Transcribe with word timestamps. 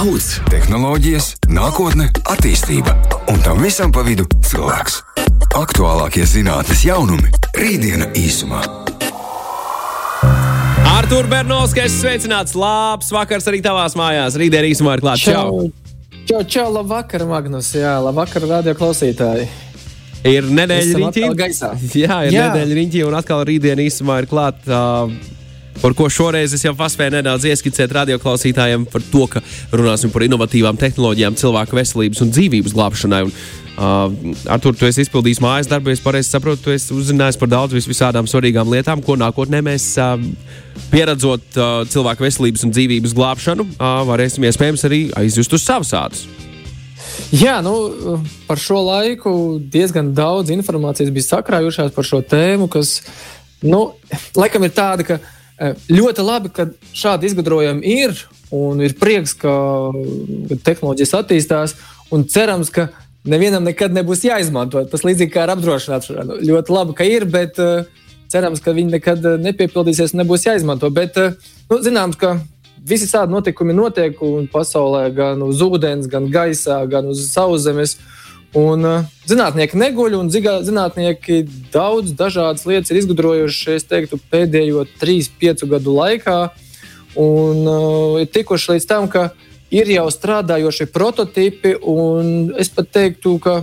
Daudz 0.00 0.38
tehnoloģijas, 0.48 1.26
nākotne, 1.52 2.06
attīstība 2.32 2.94
un 3.28 3.42
tam 3.44 3.58
visam 3.60 3.90
pa 3.92 4.00
vidu 4.00 4.24
cilvēks. 4.48 4.94
Aktuālākie 5.60 6.22
zinātnīs 6.24 6.86
jaunumi- 6.86 7.28
rītdiena 7.60 8.06
īsumā. 8.16 8.62
Artur 10.88 11.28
Bernovskis, 11.28 11.98
sveicināts! 12.00 12.56
Labs 12.56 13.12
vakars 13.12 13.44
arī 13.52 13.60
tavās 13.60 13.92
mājās. 13.92 14.38
Rītdien 14.40 14.70
īsumā 14.70 14.94
ir 14.96 15.02
klāts. 15.04 15.26
Čau! 15.26 15.68
Čau, 16.24 16.40
čau, 16.48 16.72
labvakar, 16.78 17.26
Magnus! 17.28 17.68
Jā, 17.76 17.98
labvakar, 18.00 18.48
radio 18.48 18.72
klausītāji! 18.72 19.50
Ir 20.24 20.48
nedēļa 20.48 20.96
riņķī. 20.96 21.28
Jā, 22.06 22.22
ir 22.24 22.38
nedēļa 22.38 22.80
riņķī 22.80 23.04
un 23.04 23.20
atkal 23.20 23.44
rītdien 23.44 23.84
īsumā 23.84 24.22
ir 24.24 24.30
klāta. 24.32 24.64
Uh, 24.64 25.39
par 25.82 25.94
ko 25.96 26.08
šoreiz 26.12 26.54
es 26.54 26.64
jau 26.64 26.74
paspēju 26.76 27.16
nedaudz 27.16 27.46
ieskicēt 27.50 27.92
radioklausītājiem 27.96 28.84
par 28.90 29.04
to, 29.12 29.24
ka 29.32 29.42
runāsim 29.72 30.12
par 30.12 30.24
inovatīvām 30.26 30.78
tehnoloģijām 30.80 31.38
cilvēku 31.40 31.78
veselības 31.78 32.22
un 32.24 32.32
dzīvības 32.34 32.76
glābšanai. 32.76 33.22
Un, 33.26 33.32
uh, 33.76 34.52
Artur, 34.52 34.76
tu 34.76 34.88
esi 34.88 35.04
izpildījis 35.06 35.40
mājas 35.44 35.70
darbu, 35.70 35.92
es 35.94 36.04
pareizi 36.04 36.32
saprotu, 36.32 36.66
tu 36.66 36.74
esi 36.74 36.92
uzzinājis 36.96 37.40
par 37.40 37.52
daudz 37.52 37.88
visādām 37.88 38.28
svarīgām 38.30 38.70
lietām, 38.72 39.02
ko 39.04 39.16
nākotnē 39.20 39.62
mēs 39.66 39.88
uh, 40.00 40.20
pieredzot 40.92 41.56
uh, 41.56 41.72
cilvēku 41.90 42.28
veselības 42.28 42.66
un 42.66 42.76
dzīvības 42.76 43.16
glābšanu, 43.16 43.66
uh, 43.72 44.04
varēsim 44.10 44.46
iespējams 44.48 44.86
arī 44.88 45.02
aizjust 45.24 45.56
uz 45.56 45.66
savas 45.66 45.96
ādas. 45.96 46.28
Jā, 47.30 47.60
nu, 47.62 47.74
par 48.48 48.58
šo 48.58 48.80
laiku 48.82 49.32
diezgan 49.72 50.12
daudz 50.16 50.50
informācijas 50.50 51.12
bija 51.14 51.28
sakrājušās 51.28 51.92
par 51.94 52.06
šo 52.06 52.20
tēmu, 52.26 52.66
kas, 52.72 52.98
nu, 53.62 53.92
laikam 54.38 54.66
ir 54.66 54.74
tāda, 54.74 55.06
ka 55.06 55.20
ļoti 55.90 56.24
labi, 56.24 56.50
ka 56.54 56.68
šādi 56.96 57.28
izgudrojumi 57.28 57.94
ir, 58.02 58.16
un 58.54 58.80
ir 58.82 58.96
prieks, 58.98 59.34
ka, 59.36 59.52
tehnoloģijas 60.64 61.16
attīstās, 61.20 61.76
un 62.14 62.24
cerams, 62.28 62.72
ka 62.72 62.88
nevienam 63.28 63.66
nekad 63.68 63.92
nebūs 63.94 64.24
jāizmanto. 64.24 64.82
Tas 64.88 65.04
līdzīgi 65.04 65.32
kā 65.34 65.44
ar 65.44 65.54
apdrošināšanu. 65.56 66.40
Ļoti 66.48 66.76
labi, 66.76 66.96
ka 66.96 67.08
ir, 67.08 67.26
bet 67.28 67.60
uh, 67.60 67.84
cerams, 68.32 68.62
ka 68.64 68.72
viņi 68.76 68.96
nekad 68.96 69.26
eh, 69.26 69.36
nepiepildīsies 69.50 70.14
un 70.14 70.22
nebūs 70.22 70.46
jāizmanto. 70.48 70.88
Bet 70.94 71.18
nu, 71.20 71.80
zināms, 71.84 72.16
ka 72.20 72.38
visi 72.86 73.10
tādi 73.10 73.34
notikumi 73.34 73.76
notiek 73.76 74.16
pasaulē, 74.52 75.04
gan 75.14 75.44
uz 75.44 75.60
ūdens, 75.66 76.08
gan 76.10 76.30
gaisā, 76.32 76.80
gan 76.88 77.12
uz 77.12 77.26
sauszemes. 77.34 77.98
Uh, 77.98 78.16
Un, 78.56 78.82
uh, 78.82 79.10
zinātnieki 79.30 79.78
neguļ, 79.78 80.16
un 80.18 80.30
zinātnieki 80.30 81.44
daudz 81.70 82.16
dažādas 82.18 82.64
lietas 82.66 82.90
ir 82.90 82.98
izgudrojuši 82.98 83.76
teiktu, 83.86 84.18
pēdējo 84.32 84.88
3-5 84.98 85.68
gadu 85.70 85.94
laikā. 85.94 86.38
Un 87.20 87.60
uh, 87.62 88.16
ir 88.18 88.26
tikuši 88.34 88.72
līdz 88.74 88.86
tam, 88.90 89.06
ka 89.10 89.28
ir 89.70 89.86
jau 89.94 90.08
strādājoši 90.10 90.88
prototypi, 90.90 91.76
un 91.78 92.50
es 92.58 92.72
pat 92.74 92.90
teiktu, 92.90 93.36
ka 93.38 93.60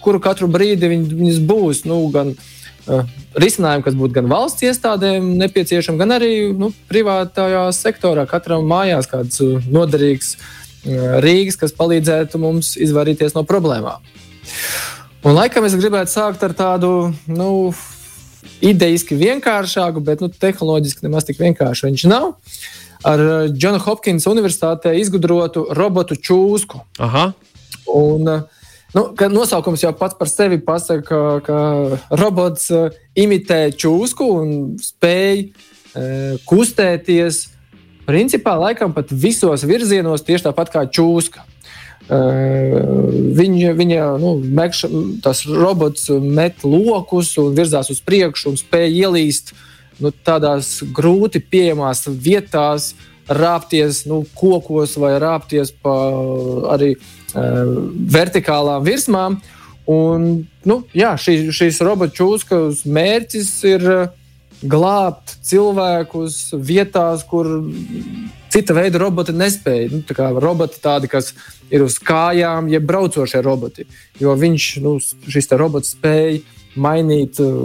kuru 0.00 0.22
katru 0.24 0.48
brīdi 0.48 0.88
viņi, 0.88 1.12
viņas 1.20 1.42
būs. 1.44 1.82
Nu, 1.84 2.00
gan 2.14 2.32
uh, 2.32 3.04
risinājumi, 3.36 3.84
kas 3.84 3.98
būtu 3.98 4.16
gan 4.22 4.32
valsts 4.32 4.64
iestādēm 4.64 5.34
nepieciešami, 5.42 6.00
gan 6.00 6.16
arī 6.16 6.32
nu, 6.56 6.72
privātajā 6.88 7.66
sektorā. 7.76 8.24
Katram 8.30 8.64
mājās 8.72 9.10
kāds 9.12 9.44
noderīgs 9.68 10.32
uh, 10.38 11.20
rīks, 11.20 11.60
kas 11.60 11.76
palīdzētu 11.76 12.40
mums 12.40 12.72
izvairīties 12.80 13.36
no 13.36 13.44
problēmām. 13.44 14.00
Un 15.20 15.36
laikam 15.36 15.66
es 15.68 15.74
gribētu 15.76 16.12
sākt 16.14 16.44
ar 16.46 16.54
tādu 16.56 16.90
nu, 17.28 17.48
idejiski 18.64 19.18
vienkāršāku, 19.20 20.00
bet 20.04 20.22
nu, 20.24 20.30
tehnoloģiski 20.32 21.04
nemaz 21.04 21.26
tik 21.28 21.40
vienkāršu 21.40 21.90
viņš 21.90 22.06
nav. 22.08 22.32
Ar 23.04 23.20
Džona 23.52 23.80
Hopkins 23.80 24.28
Universitātē 24.28 24.92
izgudrotu 25.00 25.66
robotu 25.76 26.16
čūsku. 26.20 26.82
Aha. 27.00 27.30
Un, 27.92 28.28
nu, 28.94 29.04
nosaukums 29.32 29.84
jau 29.84 29.92
pats 29.96 30.16
par 30.18 30.28
sevi 30.28 30.60
pasaka, 30.64 31.04
ka, 31.04 31.20
ka 31.44 32.18
robots 32.20 32.68
uh, 32.72 32.92
imitē 33.16 33.70
čūsku 33.72 34.28
un 34.40 34.52
spēj 34.80 35.46
uh, 35.46 36.36
kustēties. 36.48 37.46
Principā, 38.08 38.56
laikam 38.58 38.92
pat 38.96 39.12
visos 39.12 39.64
virzienos 39.68 40.24
tieši 40.26 40.48
tāpat 40.48 40.72
kā 40.72 40.84
čūska. 40.88 41.44
Viņa, 42.10 43.74
viņa 43.78 44.06
nu, 44.18 44.34
mekša, 44.42 44.88
tas 45.22 45.44
robots 45.46 46.08
met 46.10 46.64
lokus 46.66 47.36
un 47.38 47.54
virzās 47.54 47.90
uz 47.92 48.00
priekšu 48.02 48.50
un 48.50 48.58
spēj 48.58 48.96
ielīst 49.04 49.52
nu, 50.02 50.10
tādās 50.10 50.80
grūti 50.96 51.38
pieejamās 51.38 52.08
vietās, 52.10 52.94
rāpties 53.30 54.04
nu, 54.10 54.24
kokos 54.34 54.96
vai 54.98 55.14
rāpties 55.22 55.70
pa 55.82 55.94
arī 56.74 56.96
vertikālām 58.10 58.82
virsmām. 58.86 59.38
Un, 59.90 60.26
nu, 60.66 60.76
jā, 60.94 61.14
šī, 61.18 61.36
šīs 61.54 61.78
robotu 61.86 62.18
čūskas 62.20 62.82
mērķis 62.86 63.52
ir 63.70 63.86
glābt 64.60 65.38
cilvēkus 65.46 66.42
vietās, 66.58 67.24
kur 67.26 67.48
cita 68.52 68.76
veida 68.76 69.00
roboti 69.00 69.34
nespēja. 69.36 69.90
Nu, 69.92 70.02
tā 70.06 70.30
roboti 70.36 70.80
tādi, 70.82 71.10
kas 71.10 71.32
ir 71.70 71.84
uz 71.86 71.98
kājām, 72.02 72.70
jeb 72.72 72.86
braucošie 72.88 73.42
roboti. 73.46 73.86
Jo 74.20 74.36
viņš, 74.38 74.70
nu, 74.84 74.96
šis 75.00 75.50
robots 75.58 75.94
spēja 75.96 76.40
mainīt 76.80 77.40
uh, 77.42 77.64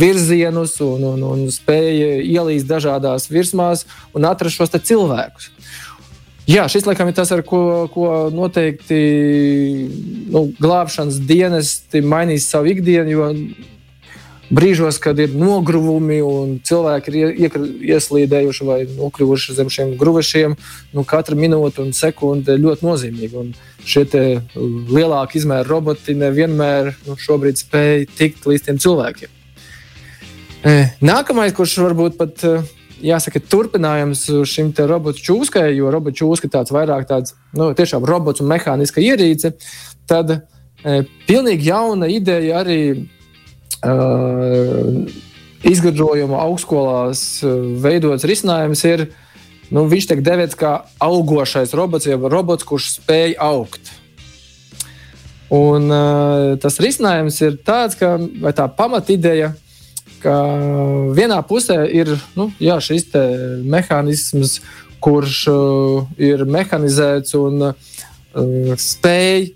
virzienus 0.00 0.78
un, 0.84 1.04
un, 1.10 1.24
un 1.34 1.46
spēja 1.52 2.18
ielīst 2.24 2.68
dažādās 2.68 3.28
virsmās 3.28 3.84
un 4.16 4.24
atrast 4.28 4.56
šos 4.56 4.72
cilvēkus. 4.72 5.50
Jā, 6.48 6.62
šis 6.72 6.86
laikam 6.88 7.10
ir 7.10 7.16
tas, 7.18 7.28
ar 7.34 7.42
ko, 7.44 7.60
ko 7.92 8.30
noteikti 8.32 8.98
nu, 10.32 10.46
glābšanas 10.56 11.18
dienesti 11.28 12.00
mainīs 12.00 12.46
savu 12.48 12.70
ikdienu, 12.72 13.12
jo 13.12 13.26
brīžos, 14.50 14.98
kad 15.02 15.18
ir 15.20 15.34
nogruvumi 15.36 16.20
un 16.24 16.56
cilvēki 16.64 17.14
ir 17.14 17.56
ieslīdējuši 17.92 18.68
vai 18.68 18.78
nokļuvuši 18.88 19.56
zem 19.58 19.70
šiem 19.72 19.94
gruvešiem, 20.00 20.56
nu, 20.96 21.04
katra 21.08 21.36
minūte 21.38 21.82
un 21.84 21.92
sekunde 21.96 22.56
ir 22.56 22.64
ļoti 22.64 22.86
nozīmīga. 22.86 23.42
Un 23.44 23.52
šie 23.88 24.06
lielāki 24.92 25.40
izmēri 25.40 25.68
roboti 25.68 26.16
nevienmēr 26.18 26.94
nu, 27.06 27.18
spēj 27.18 28.08
tikt 28.18 28.48
līdz 28.48 28.66
tiem 28.68 28.80
cilvēkiem. 28.82 29.34
E, 30.66 30.74
nākamais, 31.04 31.54
kurš 31.54 31.76
varbūt 31.84 32.16
pat 32.18 32.42
e, 32.42 32.56
jāsaka, 33.04 33.40
turpinājums 33.46 34.24
šim 34.48 34.72
robotu 34.90 35.22
čūskai, 35.22 35.68
jo 35.76 35.92
robotu 35.94 36.24
čūska 36.24 36.48
ir 36.48 36.54
tāds 36.56 36.74
vairāk 36.74 37.06
tāds 37.06 37.36
nu, 37.54 37.70
tiešām 37.78 38.06
robots 38.08 38.42
un 38.42 38.50
mehāniska 38.50 39.04
ierīce, 39.04 39.52
tad 40.10 40.34
e, 40.34 40.40
pilnīgi 41.28 41.70
jauna 41.70 42.10
ideja 42.10 42.64
arī 42.64 42.80
izgudrojumu 45.68 46.38
augstskolās 46.38 47.22
veidots 47.82 48.26
risinājums 48.28 48.82
ir, 48.88 49.04
nu, 49.74 49.86
viņš 49.90 50.08
tiek 50.10 50.24
devēts 50.24 50.58
kā 50.58 50.72
augošais 51.02 51.74
robots, 51.78 52.08
jeb 52.08 52.26
robots, 52.30 52.66
kurš 52.66 52.90
spēj 52.98 53.36
augt. 53.42 53.94
Un, 55.54 55.88
tas 56.60 56.76
risinājums 56.82 57.38
ir 57.40 57.56
tāds, 57.64 57.96
ka 57.96 58.18
tā 58.52 58.66
pamatideja, 58.68 59.54
ka 60.20 60.34
vienā 61.16 61.38
pusē 61.46 61.84
ir 61.88 62.10
nu, 62.36 62.50
jā, 62.60 62.76
šis 62.84 63.08
mehānisms, 63.64 64.58
kurš 65.00 65.44
uh, 65.50 66.06
ir 66.18 66.44
mehanizēts 66.48 67.36
un 67.38 67.70
uh, 67.70 67.74
spēj 68.78 69.52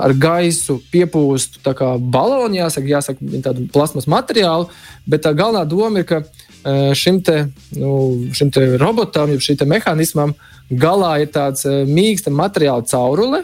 ar 0.00 0.14
gaisu 0.16 0.78
piepūstu 0.92 1.60
balonu, 2.00 2.56
jāsaka, 2.56 2.88
jāsaka 2.88 3.40
tādu 3.44 3.66
plasmas 3.72 4.08
materiālu, 4.08 4.70
bet 5.06 5.24
tā 5.26 5.34
galvenā 5.36 5.66
doma 5.68 6.00
ir, 6.00 6.06
ka 6.08 6.22
e, 6.22 6.94
šim, 6.96 7.20
te, 7.24 7.48
nu, 7.76 8.30
šim 8.36 8.52
te 8.54 8.64
robotam, 8.80 9.34
jau 9.34 9.42
šim 9.42 9.66
mehānismam, 9.68 10.34
galā 10.70 11.18
ir 11.22 11.32
tāds 11.34 11.66
e, 11.68 11.82
mīksta 11.84 12.32
materiāla 12.32 12.86
caurule, 12.88 13.42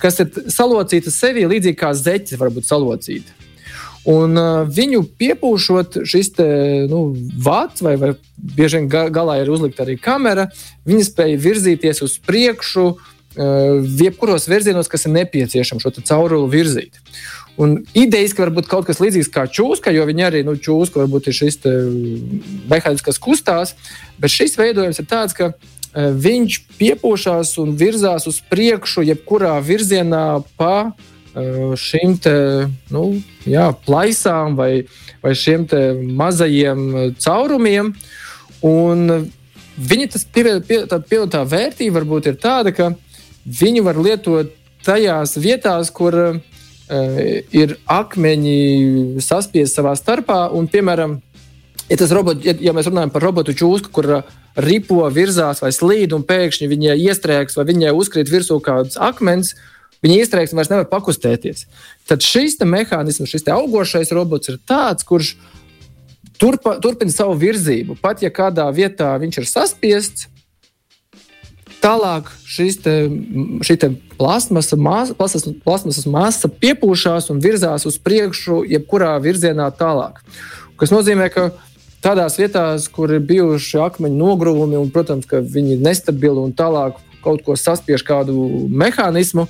kas 0.00 0.20
ir 0.22 0.32
salocīta 0.48 1.12
sevī 1.12 1.44
līdzīgi 1.50 1.78
kā 1.78 1.92
zeķis 1.96 2.40
var 2.40 2.54
būt 2.54 2.68
salocīta. 2.68 3.34
Un 4.08 4.38
uh, 4.40 4.62
viņu 4.72 5.02
piepūšot, 5.20 5.98
šis 6.08 6.30
te, 6.38 6.44
nu, 6.88 7.10
vats, 7.44 7.82
vai, 7.84 7.96
vai 8.00 8.14
bieži 8.56 8.78
vien 8.78 8.86
galā 9.12 9.34
ir 9.42 9.50
uzlikta 9.52 9.82
arī 9.84 9.98
kamera, 10.00 10.46
viņi 10.88 11.08
spēja 11.10 11.40
virzīties 11.42 12.00
uz 12.06 12.14
priekšu, 12.24 12.86
Uh, 12.94 13.17
jebkuros 13.38 14.48
virzienos, 14.50 14.88
kas 14.90 15.06
ir 15.06 15.14
nepieciešams 15.14 15.84
šo 15.84 15.92
cauruli 16.02 16.50
virzīt. 16.52 16.98
Un 17.58 17.80
idejas, 17.98 18.34
ka 18.34 18.44
varbūt 18.44 18.68
kaut 18.70 18.86
kas 18.86 19.00
līdzīgs 19.02 19.32
kā 19.34 19.48
čūska, 19.50 19.90
jo 19.94 20.04
viņi 20.06 20.26
arī 20.26 20.44
nu, 20.46 20.54
čūska 20.54 21.02
varbūt 21.02 21.30
ir 21.30 21.36
šis 21.38 21.58
mehānisms, 22.70 23.04
kas 23.06 23.18
kustās, 23.22 23.74
bet 24.18 24.34
šis 24.34 24.54
veidojums 24.58 25.00
ir 25.02 25.08
tāds, 25.10 25.34
ka 25.34 25.52
viņš 25.94 26.58
piepūšās 26.78 27.56
un 27.62 27.74
virzās 27.78 28.28
uz 28.30 28.38
priekšu, 28.50 29.06
jebkurā 29.08 29.56
virzienā 29.64 30.44
pa 30.58 30.92
šīm 31.78 32.14
nu, 32.94 33.02
jā, 33.46 33.66
plaisām 33.86 34.54
vai, 34.58 34.86
vai 35.22 35.34
šiem 35.38 35.66
mazajiem 36.18 37.14
caurumiem. 37.18 37.92
Un 38.66 39.28
Viņa 39.78 40.08
tas 40.10 40.24
pievienotā 40.26 40.98
pie, 41.06 41.20
pie, 41.30 41.42
vērtība 41.52 42.00
varbūt 42.00 42.32
ir 42.32 42.38
tāda, 42.42 42.72
ka 42.74 42.88
viņu 43.48 43.84
var 43.86 43.98
lietot 44.00 44.52
tajās 44.86 45.36
vietās, 45.40 45.90
kur 45.94 46.14
uh, 46.14 46.36
ir 47.52 47.76
akmeņi 47.90 49.22
saspiesti 49.24 49.80
savā 49.80 49.94
starpā. 49.98 50.46
Un, 50.54 50.68
piemēram, 50.70 51.18
ja, 51.88 51.98
robot, 52.12 52.44
ja, 52.44 52.54
ja 52.68 52.76
mēs 52.76 52.90
runājam 52.90 53.12
par 53.14 53.26
robotu 53.26 53.56
čūsku, 53.56 53.92
kur 53.94 54.12
uh, 54.20 54.36
ripo, 54.58 55.02
virzās 55.14 55.62
vai 55.62 55.72
slīd, 55.74 56.14
un 56.16 56.24
pēkšņi 56.26 56.70
viņai 56.70 56.96
iestrēgs 57.08 57.58
vai 57.58 57.66
viņai 57.68 57.94
uzkrīt 57.96 58.30
virsū 58.32 58.58
kāds 58.64 58.98
akmens, 59.00 59.54
viņa 60.04 60.22
iestrēgs 60.22 60.54
un 60.54 60.60
vairs 60.60 60.72
nevar 60.72 60.88
pakustēties. 60.90 61.66
Tad 62.08 62.24
šis 62.24 62.58
mehānisms, 62.66 63.30
šis 63.30 63.46
augošais 63.54 64.12
robots 64.14 64.50
ir 64.50 64.58
tāds, 64.66 65.06
kurš 65.06 65.36
turpa, 66.40 66.78
turpina 66.82 67.14
savu 67.14 67.36
virzību. 67.38 67.98
Pat 68.02 68.22
ja 68.22 68.32
kādā 68.34 68.66
vietā 68.74 69.12
viņš 69.20 69.40
ir 69.42 69.48
saspiests, 69.50 70.28
Tālāk 71.78 72.30
šis 72.48 72.80
te, 72.82 72.94
šī 73.62 73.76
te 73.78 73.92
plasmasa, 74.18 74.76
masa, 74.76 75.14
plasmas, 75.14 75.46
plasmasas 75.62 76.08
masa 76.10 76.50
piepūšās 76.50 77.30
un 77.30 77.42
virzās 77.42 77.86
uz 77.86 77.98
priekšu, 78.02 78.64
jebkurā 78.66 79.14
virzienā 79.22 79.68
tālāk. 79.78 80.18
Tas 80.78 80.90
nozīmē, 80.94 81.28
ka 81.34 81.48
tādās 82.02 82.38
vietās, 82.38 82.88
kur 82.90 83.12
ir 83.14 83.22
bijuši 83.26 83.78
akmeņu 83.84 84.18
nogruvumi, 84.18 84.78
un, 84.80 84.90
protams, 84.94 85.26
ka 85.28 85.42
viņi 85.42 85.76
ir 85.76 85.86
nestabili 85.86 86.42
un 86.42 86.54
tālāk 86.56 86.98
kaut 87.22 87.42
ko 87.46 87.56
saspiež 87.58 88.04
kādu 88.06 88.34
mehānismu, 88.70 89.48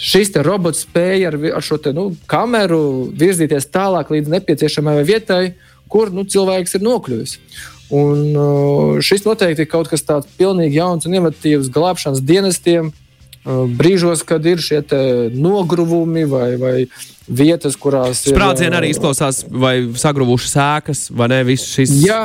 šis 0.00 0.32
robots 0.44 0.84
spēja 0.86 1.32
ar, 1.32 1.36
ar 1.56 1.64
šo 1.64 1.76
te, 1.80 1.92
nu, 1.96 2.10
kameru 2.28 3.10
virzīties 3.16 3.68
tālāk 3.72 4.12
līdz 4.12 4.32
nepieciešamajai 4.36 5.04
vietai, 5.08 5.42
kur 5.92 6.12
nu, 6.14 6.24
cilvēks 6.24 6.78
ir 6.78 6.86
nokļuvis. 6.86 7.36
Un 7.90 8.26
uh, 8.38 8.98
šis 9.02 9.24
noteikti 9.26 9.64
ir 9.66 9.70
kaut 9.70 9.90
kas 9.90 10.04
tāds 10.06 10.28
pilnīgi 10.38 10.78
jauns 10.78 11.06
un 11.08 11.16
inovatīvs 11.16 11.72
glābšanas 11.74 12.22
dienestiem. 12.22 12.92
Uh, 13.40 13.64
brīžos, 13.66 14.22
kad 14.28 14.44
ir 14.46 14.60
šie 14.62 14.82
nogruvumi 15.32 16.26
vai, 16.28 16.50
vai 16.60 16.74
vietas, 17.26 17.78
kurās 17.80 18.26
ir. 18.26 18.36
Sprādzieni 18.36 18.76
arī 18.76 18.92
uh, 18.92 18.94
izklausās, 18.94 19.42
vai 19.48 19.74
sagruvušas 19.96 20.54
ēkas, 20.60 21.08
vai 21.16 21.30
ne? 21.32 21.42
Viss 21.48 21.72
šis. 21.72 21.96
Jā, 22.04 22.22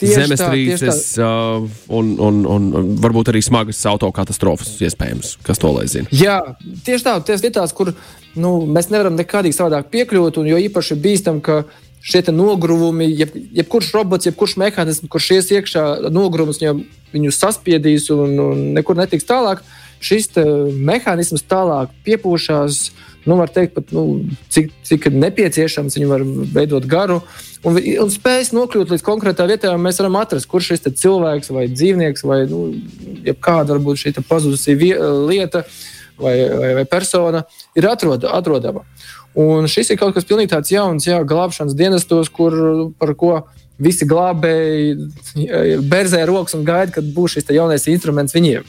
zemestrīces 0.00 1.18
uh, 1.20 1.66
un, 1.92 2.14
un, 2.20 2.40
un, 2.48 2.70
varbūt 3.02 3.32
arī 3.32 3.42
smagas 3.44 3.80
autokatastrofas, 3.90 4.72
iespējams, 4.80 5.36
kas 5.46 5.60
to 5.60 5.72
lai 5.74 5.86
zina. 5.90 6.08
Jā, 6.14 6.38
tieši 6.86 7.06
tā, 7.06 7.16
tās 7.26 7.44
vietās, 7.44 7.74
kur 7.76 7.92
nu, 8.38 8.54
mēs 8.70 8.90
nevaram 8.92 9.18
nekādīgi 9.18 9.56
savādāk 9.56 9.90
piekļūt, 9.92 10.40
un 10.40 10.50
jo 10.50 10.60
īpaši 10.68 10.98
bīstam, 11.00 11.42
ka 11.44 11.62
šie 12.00 12.22
nogruvumi, 12.32 13.08
jeb, 13.12 13.34
jebkurš 13.52 13.92
robots, 13.94 14.28
jebkurš 14.28 14.56
mehānisms, 14.60 15.10
kurš 15.12 15.30
ies 15.36 15.52
iekšā 15.52 15.84
nogruvums, 16.12 16.60
viņu, 16.62 16.86
viņu 17.12 17.34
saspiedīs 17.34 18.08
un, 18.14 18.38
un 18.40 18.64
nekur 18.78 18.98
netiks 18.98 19.28
tālāk. 19.28 19.62
Šis 20.00 20.30
mehānisms 20.80 21.44
tālāk 21.44 21.92
piepūšās, 22.06 22.80
nu, 23.28 23.36
var 23.36 23.52
teikt, 23.52 23.74
pat, 23.76 23.92
nu, 23.92 24.24
cik, 24.48 24.72
cik 24.88 25.10
nepieciešams, 25.12 25.98
viņu 25.98 26.08
var 26.08 26.24
veidot 26.56 26.88
garu. 26.88 27.20
Un, 27.68 27.76
un 27.76 28.08
spējas 28.08 28.54
nokļūt 28.56 28.94
līdz 28.94 29.04
konkrētā 29.04 29.44
vietā, 29.50 29.74
mēs 29.76 30.00
varam 30.00 30.16
atrast, 30.22 30.48
kurš 30.48 30.72
šis 30.72 30.86
cilvēks 31.02 31.52
vai 31.52 31.66
dzīvnieks 31.68 32.24
vai 32.24 32.46
nu, 32.48 32.70
kāda 33.44 33.76
varbūt 33.76 34.06
šī 34.06 34.14
pazudusī 34.24 34.78
lieta 34.80 35.66
vai, 36.20 36.36
vai, 36.48 36.74
vai 36.80 36.84
persona 36.88 37.44
ir 37.76 37.88
atrod, 37.92 38.24
atrodama. 38.24 38.86
Un 39.38 39.68
šis 39.70 39.92
ir 39.92 39.98
kaut 40.00 40.16
kas 40.16 40.26
pilnīgi 40.26 40.50
tāds 40.50 40.72
jauns, 40.72 41.06
jā, 41.06 41.20
glābšanas 41.22 41.76
dienestos, 41.78 42.30
kur, 42.34 42.54
par 42.98 43.14
ko 43.18 43.34
visi 43.80 44.08
glābēji 44.08 45.82
berzē 45.88 46.24
rokas 46.28 46.56
un 46.58 46.66
gaida, 46.66 46.92
kad 46.98 47.06
būs 47.14 47.38
šis 47.38 47.52
jaunais 47.54 47.86
instruments 47.92 48.34
viņiem. 48.36 48.66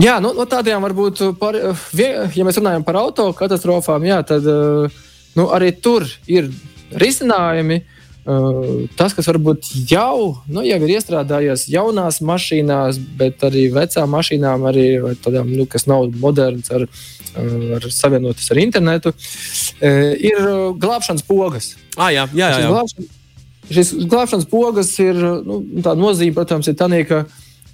Jā, 0.00 0.18
nu, 0.20 0.32
no 0.34 0.44
tādiem 0.50 0.82
varbūt, 0.82 1.22
par, 1.38 1.56
ja 1.94 2.46
mēs 2.46 2.58
runājam 2.58 2.84
par 2.86 2.98
auto 2.98 3.28
katastrofām, 3.36 4.04
jā, 4.08 4.20
tad 4.26 4.44
nu, 4.44 5.48
arī 5.54 5.70
tur 5.78 6.06
ir 6.26 6.50
risinājumi. 6.98 7.82
Tas, 8.24 9.12
kas 9.12 9.26
varbūt 9.28 9.66
jau, 9.90 10.38
nu, 10.48 10.62
jau 10.64 10.78
ir 10.86 10.92
iestrādājies 10.94 11.66
jaunās 11.68 12.22
mašīnās, 12.24 12.96
bet 13.18 13.44
arī 13.44 13.66
vecām 13.74 14.14
mašīnām, 14.16 14.64
arī 14.70 14.86
tādām, 15.24 15.50
nu, 15.52 15.66
kas 15.68 15.84
nav 15.90 16.08
modernas, 16.22 16.72
ar 16.72 16.88
ar 17.34 17.86
savienotas 17.90 18.50
ar 18.50 18.60
internetu, 18.62 19.10
ir 19.82 20.44
glābšanas 20.78 21.24
pogas. 21.26 21.72
Ah, 21.96 22.12
jā, 22.14 22.28
jā, 22.30 22.50
jā, 22.52 22.60
jā. 22.62 22.68
Glābšanas, 22.70 23.08
šis 23.70 23.90
glābšanas 24.10 24.50
pogas 24.50 24.92
ir 25.02 25.18
nu, 25.18 25.58
tā 25.84 25.96
nozīme, 25.98 26.34
protams, 26.36 26.70
ir 26.70 26.78
tā, 26.78 26.88
ka 27.08 27.24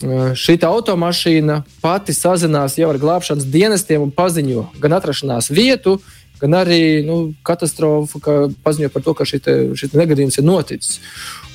šī 0.01 0.57
automašīna 0.65 1.59
pati 1.83 2.15
sazinās 2.17 2.79
jau 2.81 2.89
ar 2.89 2.99
glābšanas 3.01 3.49
dienestiem 3.53 4.07
un 4.07 4.15
paziņo 4.17 4.71
gan 4.81 4.97
atrašanās 4.97 5.51
vietu, 5.53 5.99
gan 6.41 6.57
arī 6.63 6.81
nu, 7.07 7.19
katastrofu, 7.47 8.21
ka 8.23 8.37
paziņo 8.65 8.91
par 8.95 9.05
to, 9.05 9.15
ka 9.17 9.27
šis 9.29 9.95
negadījums 9.95 10.41
ir 10.41 10.47
noticis. 10.47 11.01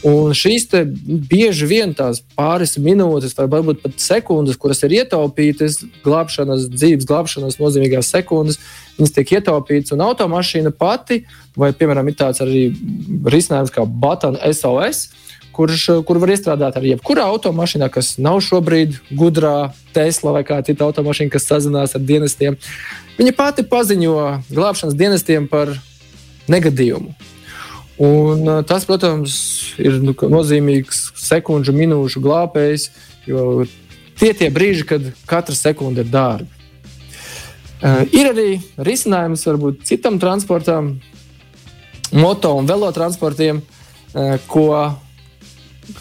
Un 0.06 0.36
šīs 0.38 0.68
bieži 1.30 1.66
vien 1.66 1.96
tās 1.98 2.20
pāris 2.38 2.76
minūtes, 2.78 3.34
vai 3.38 3.48
varbūt 3.50 3.82
pat 3.82 3.98
sekundes, 4.04 4.60
kuras 4.62 4.84
ir 4.86 4.94
ietaupītas, 5.00 5.80
glābšanas, 6.06 6.68
dzīves 6.76 7.08
glābšanas 7.10 7.58
nozīmīgās 7.58 8.12
sekundes, 8.14 8.60
viņas 9.00 9.16
tiek 9.16 9.36
ietaupītas. 9.40 9.96
Un 9.96 10.06
automašīna 10.06 10.76
pati, 10.78 11.24
vai 11.58 11.72
piemēram, 11.74 12.12
ir 12.12 12.20
tāds 12.20 12.44
arī 12.46 12.68
risinājums 13.34 13.74
kā 13.74 13.88
Button 13.90 14.38
SOS, 14.52 15.08
kurš, 15.56 15.86
kur 16.08 16.20
var 16.22 16.34
iestrādāt 16.34 16.78
arī 16.80 16.94
jebkurā 16.94 17.26
automašīnā, 17.32 17.88
kas 17.94 18.16
nav 18.22 18.42
šobrīd 18.44 19.00
gudrā 19.16 19.72
Tesla 19.96 20.34
vai 20.36 20.44
kāda 20.48 20.70
cita 20.70 20.88
automašīna, 20.88 21.32
kas 21.34 21.48
sazinās 21.48 21.96
ar 21.96 22.04
dienestiem. 22.04 22.58
Viņa 23.16 23.36
pati 23.38 23.64
paziņo 23.68 24.18
glābšanas 24.52 24.98
dienestiem 25.00 25.48
par 25.52 25.72
negadījumu. 26.52 27.16
Un, 28.06 28.44
tas, 28.68 28.84
protams, 28.84 29.36
ir 29.80 30.02
nu, 30.04 30.12
nozīmīgs 30.12 31.14
sekundžu, 31.16 31.72
minūšu 31.76 32.20
glābējs, 32.24 32.90
jo 33.30 33.64
tie 34.20 34.34
ir 34.34 34.40
tie 34.42 34.50
brīži, 34.52 34.84
kad 34.90 35.08
katra 35.30 35.56
sekunde 35.56 36.04
ir 36.04 36.12
dārga. 36.12 36.52
Uh, 37.86 38.04
ir 38.16 38.28
arī 38.32 38.50
risinājums 38.84 39.44
varbūt 39.48 39.86
citam 39.88 40.20
transportam, 40.20 40.98
moto 42.16 42.52
un 42.56 42.68
velotransportiem, 42.68 43.62
ko, 44.48 44.68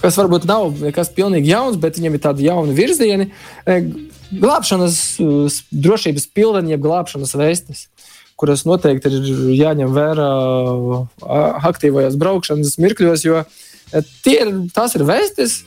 kas 0.00 0.18
varbūt 0.20 0.48
nav 0.50 0.74
nekas 0.82 1.12
pilnīgi 1.14 1.52
jauns, 1.52 1.78
bet 1.80 2.00
viņiem 2.00 2.18
ir 2.18 2.24
tādi 2.24 2.48
jauni 2.48 2.76
virzieni. 2.76 3.30
Uh, 3.64 3.88
glābšanas 4.34 4.98
drošības 5.70 6.28
pilveni, 6.34 6.74
jeb 6.74 6.82
glābšanas 6.82 7.36
vestes 7.38 7.86
kuras 8.40 8.64
noteikti 8.66 9.12
ir 9.12 9.28
jāņem 9.54 9.92
vērā 9.94 10.30
aktīvajās 11.70 12.18
braukšanas 12.20 12.78
mirkļos, 12.82 13.26
jo 13.26 13.44
ir, 14.30 14.50
tās 14.74 14.96
ir 14.98 15.06
vēstis. 15.08 15.62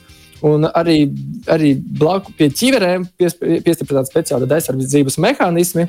Un 0.46 0.68
arī, 0.68 1.08
arī 1.50 1.72
blakus 1.74 2.36
pie 2.38 2.46
ķīverēm 2.54 3.08
piestiprināti 3.18 4.12
speciāli 4.12 4.46
aizsardzības 4.54 5.16
mehānismi, 5.24 5.88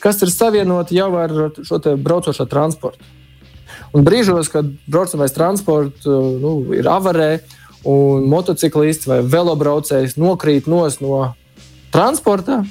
kas 0.00 0.22
ir 0.24 0.32
savienoti 0.32 0.96
jau 0.96 1.10
ar 1.20 1.34
šo 1.60 1.76
braucošo 2.00 2.46
transportu. 2.48 3.04
Un 3.92 4.06
brīžos, 4.06 4.48
kad 4.48 4.70
braucamais 4.88 5.36
transports 5.36 6.08
nu, 6.08 6.54
ir 6.72 6.88
avarē, 6.88 7.42
un 7.88 8.28
motociklists 8.30 9.08
vai 9.10 9.20
velobraucējs 9.26 10.18
nokrīt 10.20 10.68
no 10.70 11.22
transporta, 11.92 12.62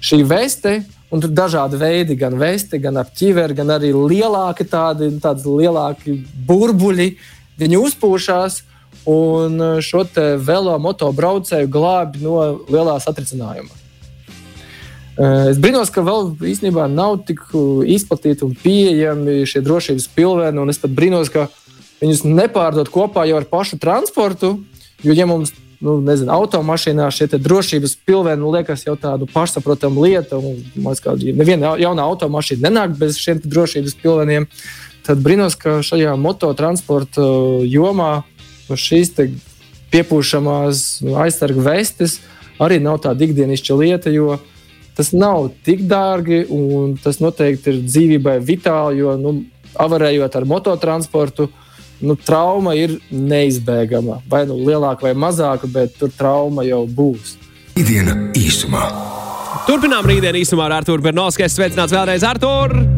šī 0.00 0.22
veste 0.28 0.78
Un 1.06 1.22
tur 1.22 1.30
ir 1.30 1.36
dažādi 1.38 1.78
veidi, 1.78 2.16
gan 2.18 2.34
vesti, 2.38 2.80
gan 2.82 2.98
ap 2.98 3.12
ķiveri, 3.14 3.54
gan 3.54 3.70
arī 3.76 3.92
lielāki 3.94 4.66
tādi, 4.66 5.12
lielāki 5.46 6.16
burbuļi. 6.48 7.12
Viņi 7.60 7.78
uzpūšās 7.78 8.58
un 9.06 9.62
šo 9.86 10.02
velo 10.42 10.74
moto 10.82 11.12
braucēju 11.14 11.70
glābi 11.70 12.24
no 12.24 12.40
lielā 12.66 12.98
satricinājuma. 13.00 13.70
Eh, 15.16 15.52
es 15.52 15.60
brīnos, 15.62 15.92
ka 15.94 16.02
vēl 16.04 16.34
īstenībā 16.42 16.90
nav 16.90 17.22
tik 17.24 17.40
izplatīti 17.86 18.44
un 18.44 18.58
pieejami 18.58 19.46
šie 19.46 19.62
drošības 19.62 20.10
pilvēni. 20.12 20.68
Es 20.68 20.82
pat 20.82 20.90
brīnos, 20.90 21.30
ka 21.30 21.46
viņus 22.00 22.24
nepārdod 22.28 22.90
kopā 22.92 23.26
jau 23.28 23.38
ar 23.40 23.46
pašu 23.50 23.78
transportu. 23.82 24.56
Jo, 25.04 25.14
ja 25.16 25.26
mums 25.28 25.52
nu, 25.80 25.98
nezinu, 26.04 26.32
automašīnā 26.32 27.08
šie 27.12 27.28
drošības 27.36 27.96
pilvēni 28.08 28.40
nu, 28.40 28.52
liekas 28.54 28.86
jau 28.86 28.96
tādu 29.00 29.28
pašsaprotamu 29.32 30.06
lietu. 30.06 30.40
Man 30.74 30.96
liekas, 30.96 31.24
neviena 31.36 31.76
jauna 31.80 32.06
automašīna 32.08 32.68
nenāk 32.68 32.96
bez 33.00 33.20
šiem 33.20 33.42
drošības 33.44 33.96
pilveniem. 34.02 34.48
Tad 35.06 35.20
brīnos, 35.22 35.54
ka 35.54 35.78
šajā 35.86 36.16
mototransporta 36.18 37.22
uh, 37.22 37.60
jomā 37.62 38.24
šīs 38.66 39.12
piepūšamās 39.92 40.86
aizsargu 41.22 41.62
vestes 41.62 42.18
arī 42.58 42.80
nav 42.82 42.98
tāda 43.04 43.26
ikdienišķa 43.26 43.76
lieta, 43.78 44.10
tas 44.96 45.12
nav 45.12 45.50
tik 45.66 45.84
dārgi 45.86 46.46
un 46.50 46.96
tas 47.02 47.20
noteikti 47.20 47.70
ir 47.72 47.82
dzīvībai 47.84 48.38
vitāli, 48.40 49.02
jo 49.02 49.14
nu, 49.20 49.34
avarējot 49.76 50.38
ar 50.38 50.48
mototransportu, 50.48 51.50
nu, 52.00 52.16
trauma 52.16 52.74
ir 52.78 52.98
neizbēgama. 53.10 54.20
Vai 54.30 54.44
nu 54.48 54.58
lielāka 54.60 55.08
vai 55.08 55.14
mazāka, 55.16 55.70
bet 55.70 55.96
tur 56.00 56.12
trauma 56.16 56.66
jau 56.66 56.84
būs. 56.86 57.36
Ikdiena 57.76 58.16
īsumā. 58.36 58.84
Turpinām 59.66 60.06
rītdienu 60.06 60.40
īsumā 60.44 60.68
ar 60.68 60.80
Arthuru 60.80 61.04
Bernovskiju. 61.08 61.50
Sveicināts 61.52 61.96
vēlreiz, 61.96 62.24
Artur! 62.26 62.95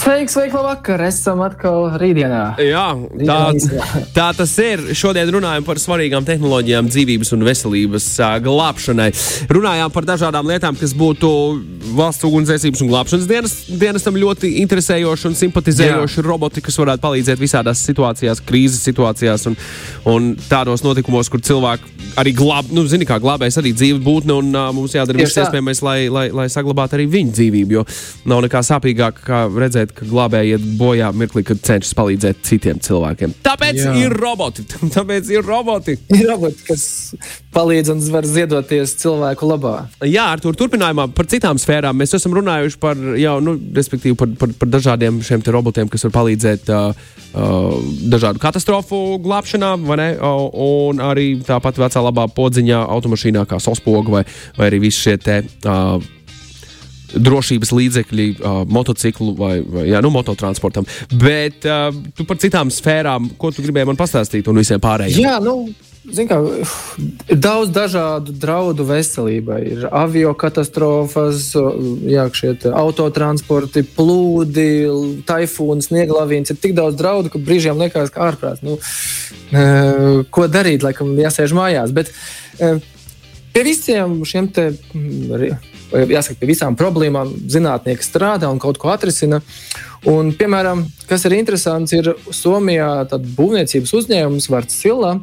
Sveiks, 0.00 0.32
sveiki, 0.32 0.54
labvakar! 0.56 1.02
Esam 1.04 1.42
atkal 1.44 1.90
rītdienā. 2.00 2.54
Jā, 2.64 2.84
tā, 3.20 3.34
tā 4.16 4.28
tas 4.38 4.54
ir. 4.64 4.80
Šodien 4.96 5.28
runājam 5.34 5.66
par 5.66 5.76
svarīgām 5.82 6.24
tehnoloģijām, 6.24 6.88
dzīvības 6.88 7.34
un 7.36 7.44
veselības 7.44 8.06
glābšanai. 8.46 9.10
Runājām 9.52 9.92
par 9.92 10.08
dažādām 10.08 10.48
lietām, 10.48 10.78
kas 10.80 10.96
būtu 10.96 11.28
valsts 11.98 12.24
ugunsdzēsības 12.24 12.80
un 12.80 12.90
glābšanas 12.94 13.28
dienas, 13.28 13.58
dienestam 13.68 14.16
ļoti 14.22 14.54
interesējoši 14.62 15.28
un 15.28 15.36
simpatizējoši 15.42 16.20
Jā. 16.22 16.24
roboti, 16.24 16.64
kas 16.64 16.80
varētu 16.80 17.04
palīdzēt 17.04 17.44
visādās 17.44 17.84
situācijās, 17.84 18.40
krīzes 18.48 18.80
situācijās 18.88 19.50
un, 19.52 19.60
un 20.08 20.32
tādos 20.48 20.80
notikumos, 20.86 21.28
kur 21.28 21.44
cilvēki 21.44 22.00
arī 22.20 22.32
glāb, 22.36 22.70
nu, 22.74 22.84
zini, 22.90 23.06
kā 23.08 23.18
glābēs 23.22 23.58
arī 23.60 23.72
dzīve 23.76 24.00
būtne, 24.04 24.34
un 24.40 24.50
uh, 24.54 24.70
mums 24.74 24.94
jādara 24.96 25.20
viss 25.20 25.38
iespējamais, 25.38 25.82
lai, 25.86 25.98
lai, 26.12 26.26
lai 26.34 26.46
saglabātu 26.52 26.98
arī 26.98 27.06
viņu 27.10 27.34
dzīvību, 27.36 27.76
jo 27.76 27.84
nav 28.30 28.42
nekā 28.46 28.62
sāpīgāk, 28.66 29.22
kā 29.26 29.44
redzēt, 29.50 29.89
ka 29.96 30.06
glābēji 30.08 30.56
iet 30.56 30.64
bojā 30.80 31.10
mirklī, 31.16 31.42
kad 31.46 31.60
cenšas 31.66 31.94
palīdzēt 31.98 32.42
citiem 32.46 32.80
cilvēkiem. 32.82 33.34
Tāpēc 33.44 33.80
Jā. 33.80 33.94
ir 34.04 34.14
roboti. 34.16 34.64
Tāpēc 34.96 35.30
ir 35.34 35.46
roboti. 35.46 35.96
Ir 36.16 36.26
roboti, 36.30 36.64
kas 36.68 36.84
palīdz 37.54 37.92
un 37.94 38.02
var 38.14 38.28
ziedoties 38.28 38.94
cilvēku 39.00 39.48
labā. 39.50 39.74
Jā, 40.06 40.28
ar 40.34 40.42
to 40.42 40.52
turpinājumā 40.56 41.08
par 41.16 41.28
citām 41.30 41.58
sfērām 41.60 41.98
mēs 41.98 42.14
esam 42.18 42.34
runājuši 42.38 42.78
par, 42.82 43.00
jau, 43.18 43.36
nu, 43.44 43.56
par, 44.20 44.36
par, 44.38 44.54
par 44.60 44.72
dažādiem 44.76 45.20
šiem 45.26 45.42
robotiem, 45.50 45.90
kas 45.90 46.06
var 46.06 46.14
palīdzēt 46.20 46.70
uh, 46.70 47.02
uh, 47.34 47.74
dažādu 48.12 48.42
katastrofu 48.42 49.18
glābšanā, 49.24 49.74
un 49.80 51.02
arī 51.04 51.32
tāpat 51.46 51.80
vecā 51.82 52.04
labā 52.06 52.28
podziņā 52.36 52.84
automašīnā, 52.86 53.44
kā 53.50 53.60
sospoga 53.62 54.20
vai, 54.20 54.24
vai 54.58 54.70
arī 54.70 54.84
visi 54.86 55.08
šie 55.08 55.18
te. 55.20 55.42
Uh, 55.64 55.98
drošības 57.14 57.74
līdzekļi, 57.76 58.26
uh, 58.38 58.62
motociklu 58.70 59.34
vai, 59.38 59.54
vai 59.66 59.86
jā, 59.90 60.00
nu, 60.04 60.12
mototransportam. 60.14 60.88
Bet 61.10 61.66
uh, 61.68 61.90
tu 62.16 62.26
par 62.28 62.40
citām 62.42 62.72
sfērām, 62.74 63.32
ko 63.40 63.52
tu 63.54 63.64
gribēji 63.64 63.90
man 63.92 64.00
pastāstīt 64.00 64.50
un 64.50 64.60
visiem 64.60 64.82
pārējiem? 64.82 65.22
Jā, 65.24 65.38
nu. 65.44 65.62
Kā, 66.00 66.38
ir 67.28 67.38
daudz 67.38 67.70
dažādu 67.76 68.32
draudu 68.40 68.86
veselībai. 68.88 69.58
Ir 69.68 69.82
avio 69.92 70.32
katastrofas, 70.38 71.50
jā, 72.08 72.24
autotransporti, 72.72 73.84
plūdi, 73.94 74.66
taifūns, 75.28 75.90
snieglavīns. 75.90 76.50
Ir 76.50 76.58
tik 76.62 76.74
daudz 76.78 76.96
draudu, 76.98 77.30
ka 77.30 77.42
brīžiem 77.44 77.78
liekas, 77.84 78.10
ka 78.14 78.30
ārprāts. 78.30 78.64
Nu, 78.64 78.78
ko 80.32 80.48
darīt, 80.50 80.86
laikam, 80.86 81.12
jāsēž 81.20 81.54
mājās. 81.54 81.92
Bet 81.94 82.10
pie 83.52 83.66
visiem 83.68 84.22
šiem 84.26 84.50
te 84.56 84.70
jāsaka, 85.92 86.38
pie 86.40 86.50
visām 86.50 86.76
problēmām 86.78 87.32
zinātnieki 87.50 88.06
strādā 88.06 88.50
un 88.50 88.60
kaut 88.62 88.78
ko 88.80 88.90
atrisina. 88.92 89.40
Un, 90.08 90.32
piemēram, 90.36 90.86
kas 91.10 91.26
ir 91.28 91.36
interesants, 91.36 91.92
ir 91.96 92.12
Somijā 92.32 93.06
būvniecības 93.10 93.94
uzņēmums 94.00 94.50
Vārts 94.52 94.78
Sila, 94.80 95.16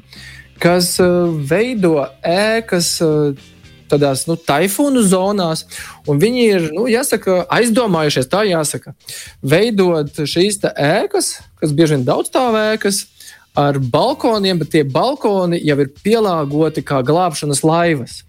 kas 0.62 0.96
uh, 1.04 1.30
veido 1.50 2.00
ēkas. 2.22 2.98
Uh, 3.04 3.54
tādās 3.88 4.26
nu, 4.28 4.36
taifūnu 4.36 5.00
zonās, 5.08 5.62
un 6.12 6.20
viņi 6.20 6.42
ir 6.44 6.66
nu, 6.76 6.90
jāsaka, 6.92 7.46
aizdomājušies, 7.56 8.28
tā 8.28 8.42
jāsaka, 8.44 8.92
veidot 9.40 10.12
šīs 10.12 10.60
ēkas, 10.74 11.38
kas 11.56 11.72
bieži 11.72 11.96
vien 11.96 12.04
daudzstāvēkas, 12.10 13.06
ar 13.56 13.80
balkoniem, 13.80 14.60
bet 14.60 14.76
tie 14.76 14.84
balkoni 14.84 15.62
jau 15.64 15.80
ir 15.80 15.94
pielāgoti 16.04 16.84
kā 16.84 17.00
glābšanas 17.00 17.64
laivas 17.64 18.26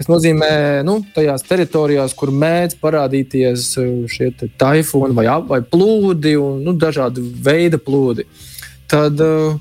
kas 0.00 0.08
nozīmē, 0.08 0.80
nu, 0.88 1.02
tajās 1.12 1.44
teritorijās, 1.44 2.14
kur 2.16 2.32
mēdz 2.32 2.78
parādīties 2.80 3.66
e, 3.76 3.88
šie 4.08 4.30
taifuni 4.56 5.12
vai, 5.16 5.26
vai 5.44 5.60
plūdi 5.60 6.38
un 6.40 6.62
nu, 6.64 6.72
dažādi 6.72 7.20
veidi 7.44 7.76
plūdi. 7.76 8.24
Tad 8.88 9.20
uh, 9.20 9.58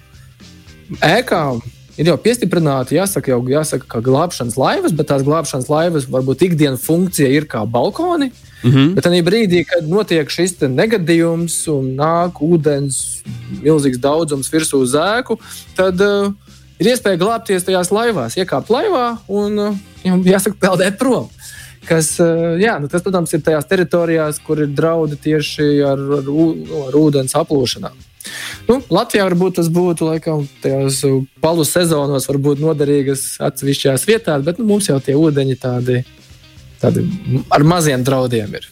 ēkām 1.03 1.59
ir 1.99 2.07
jau 2.09 2.15
piestiprināti, 2.23 2.95
jāsaka, 2.95 3.33
jau 3.33 3.41
jāsaka, 3.51 3.85
ka 3.91 3.99
glābšanas 4.05 4.55
laivas, 4.57 4.95
bet 4.95 5.09
tās 5.11 5.25
glābšanas 5.27 5.67
laivas 5.69 6.07
varbūt 6.09 6.47
ikdienas 6.47 6.85
funkcija 6.87 7.27
ir 7.35 7.45
kā 7.51 7.65
balkoni. 7.67 8.31
Mm 8.63 8.71
-hmm. 8.71 8.93
Bet 8.95 9.05
tajā 9.05 9.23
brīdī, 9.23 9.65
kad 9.67 9.87
notiek 9.87 10.29
šis 10.29 10.55
negadījums 10.71 11.67
un 11.67 11.95
nāk 11.99 12.39
ūdens, 12.39 13.21
milzīgs 13.61 13.99
daudzums 13.99 14.49
virsū 14.51 14.81
uz 14.87 14.95
ēku, 14.95 15.37
tad 15.75 16.01
uh, 16.01 16.31
ir 16.79 16.91
iespēja 16.93 17.19
glābties 17.21 17.67
tajās 17.67 17.91
laivās, 17.93 18.37
iekāpt 18.39 18.71
laivā 18.73 19.07
un 19.27 19.63
uh, 19.69 19.79
jāsaka, 20.03 20.57
peldēt 20.59 20.99
prom. 21.01 21.29
Kas, 21.87 22.11
uh, 22.21 22.59
jā, 22.61 22.75
nu 22.81 22.89
tas, 22.91 23.03
protams, 23.05 23.33
ir 23.33 23.43
tajās 23.45 23.67
teritorijās, 23.69 24.41
kur 24.45 24.61
ir 24.63 24.71
draudi 24.75 25.17
tieši 25.19 25.71
ar, 25.87 26.05
ar, 26.19 26.29
ar 26.85 26.99
ūdens 26.99 27.35
aplūšanām. 27.39 28.05
Nu, 28.67 28.77
Latvijā 28.93 29.25
varbūt 29.25 29.57
tas 29.57 29.69
būtu 29.73 30.09
laikam, 30.09 30.43
tajās 30.63 31.01
palu 31.41 31.65
sezonos, 31.65 32.27
varbūt 32.29 32.61
noderīgas 32.61 33.39
atsevišķās 33.47 34.05
vietās, 34.09 34.43
bet 34.45 34.59
nu, 34.59 34.67
mums 34.69 34.89
jau 34.91 34.99
tie 35.03 35.15
ūdeņi 35.17 35.57
tādi, 35.61 36.03
tādi 36.81 37.07
ar 37.55 37.65
maziem 37.65 38.03
draudiem 38.05 38.59
ir. 38.59 38.69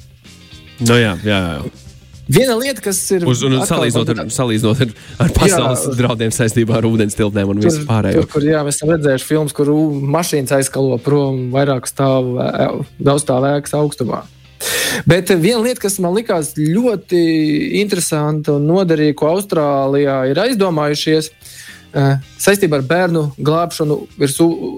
Nu, 0.83 0.99
jā, 0.99 1.15
jā, 1.25 1.39
jā. 1.47 1.86
Viena 2.27 2.55
lieta, 2.59 2.83
kas 2.83 2.99
ir. 3.15 3.25
Uz, 3.29 3.43
un 3.47 3.57
salīdzinot 3.67 4.11
ar, 4.13 4.21
salīdzinot 4.33 4.81
ar, 4.85 4.93
ar 5.25 5.33
pasaules 5.35 5.85
jā, 5.87 5.93
draudiem 6.01 6.33
saistībā 6.35 6.79
ar 6.79 6.87
ūdens 6.89 7.17
tiltnēm 7.17 7.53
un 7.53 7.61
visu 7.63 7.85
pārējo. 7.87 8.23
Tur, 8.23 8.31
kur, 8.35 8.47
jā, 8.47 8.63
mēs 8.67 8.79
esam 8.79 8.93
redzējuši 8.95 9.29
filmas, 9.29 9.55
kur 9.57 9.71
mašīnas 10.17 10.55
aizkalo 10.59 10.97
prom 11.03 11.47
vairāk 11.55 11.87
stāvu, 11.89 12.35
daudz 12.99 13.23
stāvu 13.25 13.53
ēkas 13.53 13.77
augstumā. 13.79 14.25
Bet 15.07 15.29
viena 15.37 15.61
lieta, 15.61 15.83
kas 15.83 15.99
man 16.01 16.15
likās 16.17 16.55
ļoti 16.57 17.21
interesanta 17.83 18.57
un 18.57 18.65
noderīga, 18.67 19.15
ko 19.19 19.31
Austrālijā 19.35 20.23
ir 20.31 20.41
aizdomājušies, 20.47 21.31
Eh, 21.97 22.17
saistībā 22.37 22.81
ar 22.81 22.83
bērnu 22.85 23.21
glābšanu 23.39 23.95
virs 24.19 24.35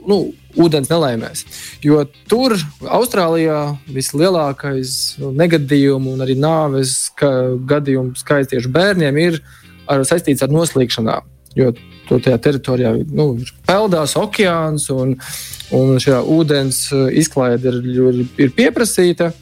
nu, 0.07 0.19
ūdens 0.57 0.89
nelaimēs. 0.89 1.43
Jo 1.85 2.03
tur, 2.29 2.55
Austrālijā, 2.85 3.59
vislielākais 3.91 5.19
negadījumu 5.19 6.15
un 6.15 6.25
arī 6.25 6.37
nāves 6.39 7.11
gadījumu 7.19 8.17
skaits 8.19 8.53
tieši 8.53 8.71
bērniem 8.73 9.19
ir 9.21 9.39
ar, 9.89 10.05
saistīts 10.07 10.45
ar 10.45 10.53
noslīkšanām. 10.53 11.27
Jo 11.57 11.73
tur 12.07 12.21
tajā 12.25 12.39
teritorijā 12.41 12.93
nu, 13.09 13.31
ir 13.41 13.51
peldās 13.67 14.15
okeāns 14.17 14.87
un, 14.93 15.15
un 15.75 15.99
šī 16.01 16.21
ūdens 16.37 16.87
izklaide 17.17 17.73
ir, 17.73 17.83
ir, 17.93 18.23
ir 18.45 18.55
pieprasīta. 18.57 19.33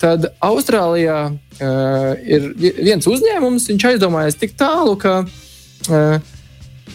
Tad 0.00 0.30
Austrālijā 0.40 1.16
uh, 1.28 2.12
ir 2.24 2.52
viens 2.56 3.04
uzņēmums, 3.04 3.66
viņš 3.68 3.88
aizdomājas 3.90 4.38
tik 4.40 4.54
tālu, 4.56 4.94
ka 5.00 5.18
uh, 5.26 6.30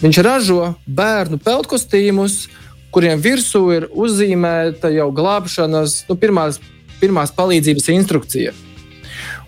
Viņš 0.01 0.17
ražo 0.25 0.73
bērnu 0.91 1.37
peltkostīmus, 1.39 2.45
kuriem 2.95 3.19
virsū 3.19 3.63
ir 3.75 3.89
uzzīmēta 3.91 4.91
jau 4.95 5.09
glābšanas, 5.15 6.05
nu, 6.09 6.15
pirmās, 6.19 6.61
pirmās 7.01 7.33
palīdzības 7.35 7.89
instrukcija. 7.91 8.53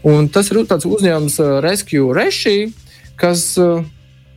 Un 0.08 0.28
tas 0.32 0.52
ir 0.52 0.60
tāds 0.68 0.88
uzņēmums 0.88 1.38
uh, 1.42 1.54
Rescue 1.64 2.12
Reši, 2.16 2.58
kas 3.20 3.50
uh, 3.62 3.86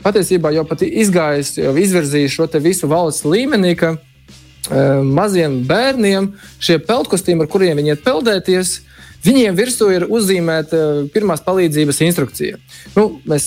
patiesībā 0.05 0.55
jau 0.55 0.65
pat 0.69 0.85
izgājis, 0.87 1.57
jau 1.61 1.75
izvirzījis 1.77 2.37
šo 2.39 2.47
visu 2.63 2.89
valsts 2.91 3.27
līmenī, 3.29 3.75
ka 3.79 3.97
uh, 3.97 5.03
maziem 5.05 5.61
bērniem 5.69 6.33
šie 6.63 6.79
peltkostīmi, 6.87 7.45
ar 7.45 7.51
kuriem 7.51 7.83
viņi 7.83 7.95
iet 7.95 8.07
peldēties, 8.07 8.79
Viņiem 9.25 9.57
virsū 9.59 9.91
ir 9.93 10.07
uzzīmēta 10.09 10.79
pirmās 11.13 11.43
palīdzības 11.45 12.01
instrukcija. 12.07 12.61
Nu, 12.95 13.21
mēs, 13.29 13.47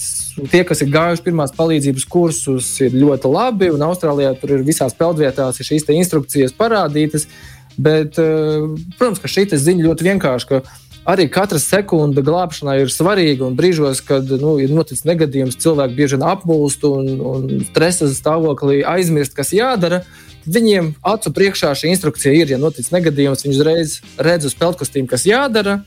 tie, 0.51 0.61
kas 0.69 0.83
ir 0.85 0.91
gājuši 0.93 1.25
pirmās 1.25 1.55
palīdzības 1.57 2.05
kursus, 2.13 2.69
ir 2.85 2.93
ļoti 2.93 3.31
labi. 3.33 3.71
Un 3.73 3.85
Austrālijā 3.87 4.35
tur 4.37 4.53
ir 4.57 4.67
visās 4.67 4.93
peldvietās 4.97 5.57
ir 5.57 5.69
šīs 5.71 5.89
instrukcijas 5.95 6.53
parādītas. 6.57 7.25
Bet, 7.73 8.19
eh, 8.21 8.67
protams, 8.99 9.21
ka 9.21 9.31
šī 9.31 9.47
ziņa 9.49 9.87
ļoti 9.87 10.09
vienkārša. 10.11 10.61
Arī 11.03 11.25
katra 11.27 11.59
sekunde 11.59 12.21
glābšanai 12.23 12.77
ir 12.85 12.91
svarīga, 12.91 13.49
brīžos, 13.57 13.99
kad 14.07 14.29
nu, 14.39 14.55
ir 14.63 14.71
noticis 14.71 15.03
negadījums, 15.03 15.57
cilvēki 15.59 15.97
bieži 15.97 16.19
apmulst 16.23 16.85
un, 16.87 17.09
un 17.19 17.65
stresa 17.67 18.07
stāvoklī 18.07 18.85
aizmirst, 18.87 19.35
kas 19.35 19.51
jādara. 19.51 20.03
Viņiem 20.47 20.93
acu 21.03 21.33
priekšā 21.35 21.73
šī 21.75 21.91
instrukcija 21.91 22.31
ir, 22.35 22.55
ja 22.55 22.59
noticis 22.59 22.95
negadījums, 22.95 23.43
viņi 23.43 23.59
uzreiz 23.59 23.97
redz 24.15 24.47
uz 24.47 24.55
peltkostīm, 24.59 25.07
kas 25.11 25.27
jādara. 25.27 25.81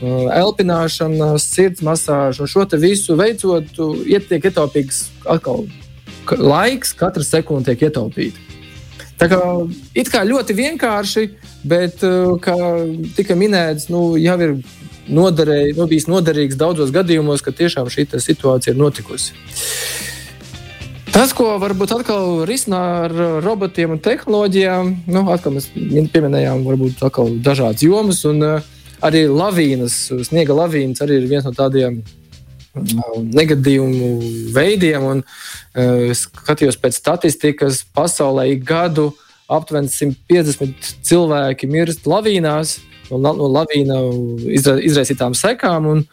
Uh, 0.00 0.26
elpināšana, 0.34 1.34
sirds 1.38 1.84
masāža, 1.86 2.46
šo 2.50 2.66
visu 2.80 3.14
veicot, 3.20 3.70
tiek 4.30 4.50
ietaupīts 4.50 5.10
laiks, 6.38 6.94
katra 6.98 7.26
sekunde 7.26 7.70
tiek 7.70 7.90
ietaupīta. 7.90 8.49
Tā 9.20 9.28
kā 9.28 9.40
kā 10.08 10.22
ļoti 10.24 10.56
vienkārši, 10.56 11.26
bet, 11.68 12.00
uh, 12.06 12.38
kā 12.40 12.56
tika 13.18 13.36
minēts, 13.36 13.90
nu, 13.92 14.14
jau 14.16 14.36
ir 14.40 14.54
noderēja, 15.10 15.74
nu, 15.76 15.86
bijis 15.90 16.08
noderīgs 16.08 16.56
daudzos 16.60 16.92
gadījumos, 16.94 17.44
kad 17.44 17.58
tiešām 17.58 17.90
šī 17.92 18.06
situācija 18.16 18.72
ir 18.72 18.80
notikusi. 18.80 19.36
Tas, 21.10 21.34
ko 21.34 21.56
varbūt 21.60 21.92
atkal 21.92 22.44
risina 22.48 22.80
ar 23.04 23.14
robotiem 23.44 23.96
un 23.96 24.00
tehnoloģijām, 24.00 24.92
nu, 25.10 25.24
atkal 25.34 25.56
mēs 25.56 25.68
pieminējām, 25.74 26.62
varbūt 26.64 27.02
dažādas 27.44 27.84
jomas, 27.84 28.22
un 28.30 28.40
uh, 28.46 28.70
arī 29.04 29.26
lavīnas, 29.28 30.06
sniega 30.30 30.56
lavīnas 30.56 31.02
arī 31.04 31.20
ir 31.20 31.28
viens 31.28 31.44
no 31.44 31.52
tādiem 31.56 32.00
negadījumu 32.74 34.10
veidiem. 34.54 35.06
Un, 35.14 35.24
uh, 35.24 36.10
skatījos 36.16 36.78
pēc 36.80 37.00
statistikas, 37.00 37.84
pasaulē 37.96 38.50
ik 38.54 38.64
gadu 38.68 39.10
aptuveni 39.50 39.90
150 39.90 40.92
cilvēki 41.06 41.66
mirst 41.70 42.06
lavīnās, 42.06 42.76
no, 43.10 43.18
no 43.18 43.48
lavīna 43.50 43.98
izra, 44.54 44.78
izraisītām 44.78 45.34
sekām. 45.38 45.88
Un, 45.90 46.04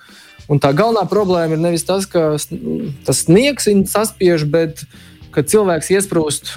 Un 0.47 0.61
tā 0.63 0.69
galvenā 0.71 1.03
problēma 1.11 1.57
ir 1.57 1.59
nevis 1.59 1.83
tas, 1.83 2.05
ka 2.07 2.37
tas 3.03 3.23
sniegs 3.25 3.67
viņu 3.67 3.83
saspiež, 3.91 4.45
bet 4.47 4.85
ka 5.35 5.43
cilvēks 5.43 5.91
iesprūst 5.91 6.53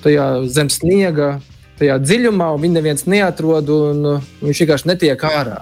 tajā 0.00 0.28
zem 0.48 0.70
sniega, 0.72 1.34
tajā 1.78 1.98
dziļumā, 2.02 2.48
un 2.54 2.62
viņu 2.64 2.78
neviens 2.78 3.04
neatrod, 3.10 3.68
un 3.68 4.22
viņš 4.40 4.62
vienkārši 4.64 4.88
netiek 4.88 5.24
ārā. 5.28 5.60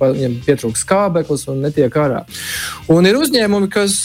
Viņam 0.00 0.38
pietrūkst 0.46 0.86
skābeklis 0.86 1.46
un 1.52 1.60
netiek 1.66 1.96
ārā. 2.00 2.24
Un 2.88 3.06
ir 3.08 3.18
uzņēmumi, 3.20 3.68
kas 3.72 4.02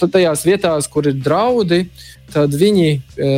tajās 0.00 0.44
vietās, 0.46 0.88
kur 0.90 1.08
ir 1.08 1.18
draudi, 1.20 1.84
tad 2.32 2.54
viņi 2.56 2.88
e, 2.90 3.28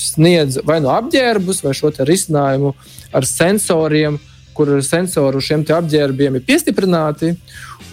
sniedz 0.00 0.60
vai 0.64 0.78
nu 0.80 0.88
no 0.88 0.94
apģērbus, 0.94 1.62
vai 1.64 1.72
šo 1.76 1.90
risinājumu 2.04 2.74
ar 3.12 3.26
sensoriem, 3.28 4.18
kur 4.56 4.74
sensori 4.84 5.40
šiem 5.42 5.64
apģērbiem 5.64 6.36
ir 6.38 6.46
piestiprināti, 6.46 7.32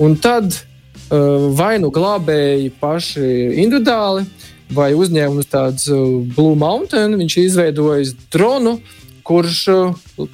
un 0.04 0.16
tad 0.20 0.52
uh, 0.52 1.50
vai 1.56 1.78
nu 1.80 1.92
glābēji 1.94 2.72
paši 2.82 3.28
individuāli, 3.64 4.26
vai 4.76 4.92
uzņēmums 4.98 5.50
tāds 5.50 5.88
uh, 5.92 6.20
Blue 6.36 6.58
Mountain, 6.60 7.16
viņš 7.20 7.38
izveidojis 7.46 8.16
dronu, 8.32 8.78
kurš 9.24 9.62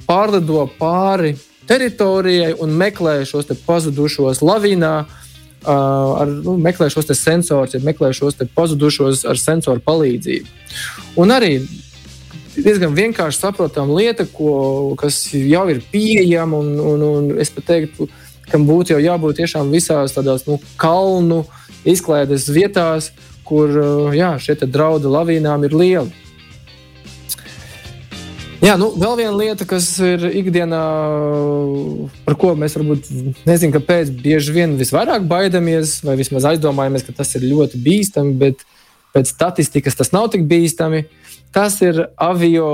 pārlido 0.06 0.64
pāri 0.78 1.34
teritorijai 1.68 2.54
un 2.62 2.74
meklē 2.76 3.20
šos 3.28 3.50
pazudušos 3.66 4.42
lavīnā. 4.44 4.96
Uh, 5.66 6.20
ar, 6.22 6.30
nu, 6.30 6.52
meklē 6.62 6.86
šos 6.92 7.08
sensorus, 7.18 7.72
ja 7.74 7.80
meklē 7.82 8.12
šos 8.14 8.36
pazudušos 8.54 9.24
ar 9.26 9.38
sensoru 9.40 9.82
palīdzību. 9.82 10.46
Un 11.18 11.32
arī 11.34 11.56
diezgan 12.54 12.94
vienkārši 12.94 13.40
saprotama 13.40 13.96
lieta, 13.98 14.28
ko, 14.30 14.94
kas 15.00 15.18
jau 15.34 15.64
ir 15.72 15.82
pieejama. 15.90 16.60
Un, 16.62 16.78
un, 16.78 17.02
un 17.02 17.32
es 17.42 17.50
pat 17.50 17.66
teiktu, 17.72 18.08
ka 18.50 18.60
būtu 18.62 18.94
jau 18.94 19.02
jābūt 19.02 19.40
tiešām 19.42 19.72
visās 19.74 20.14
tādās 20.14 20.46
nu, 20.46 20.60
kalnu 20.80 21.42
izklaides 21.86 22.46
vietās, 22.52 23.10
kur 23.46 23.70
jā, 24.14 24.36
šie 24.42 24.58
draudi 24.66 25.10
lavīnām 25.10 25.66
ir 25.66 25.76
lieli. 25.76 26.25
Jā, 28.64 28.76
nu, 28.80 28.88
vēl 28.96 29.18
viena 29.18 29.34
lieta, 29.36 29.66
kas 29.68 29.88
ir 30.00 30.22
ikdienā, 30.40 30.80
par 32.24 32.36
ko 32.40 32.54
mēs 32.56 32.76
varbūt 32.78 33.10
nezinām, 33.44 33.74
kāpēc 33.74 34.12
bieži 34.22 34.54
vien 34.56 34.76
visvairāk 34.80 35.26
baidamies, 35.28 35.98
vai 36.06 36.16
vismaz 36.16 36.46
aizdomājamies, 36.52 37.04
ka 37.04 37.14
tas 37.18 37.34
ir 37.36 37.44
ļoti 37.50 37.80
bīstami, 37.84 38.32
bet 38.40 38.64
pēc 39.16 39.32
statistikas 39.34 39.98
tas 39.98 40.12
nav 40.16 40.30
tik 40.32 40.46
bīstami. 40.48 41.04
Tas 41.52 41.78
ir 41.84 42.06
avio. 42.16 42.70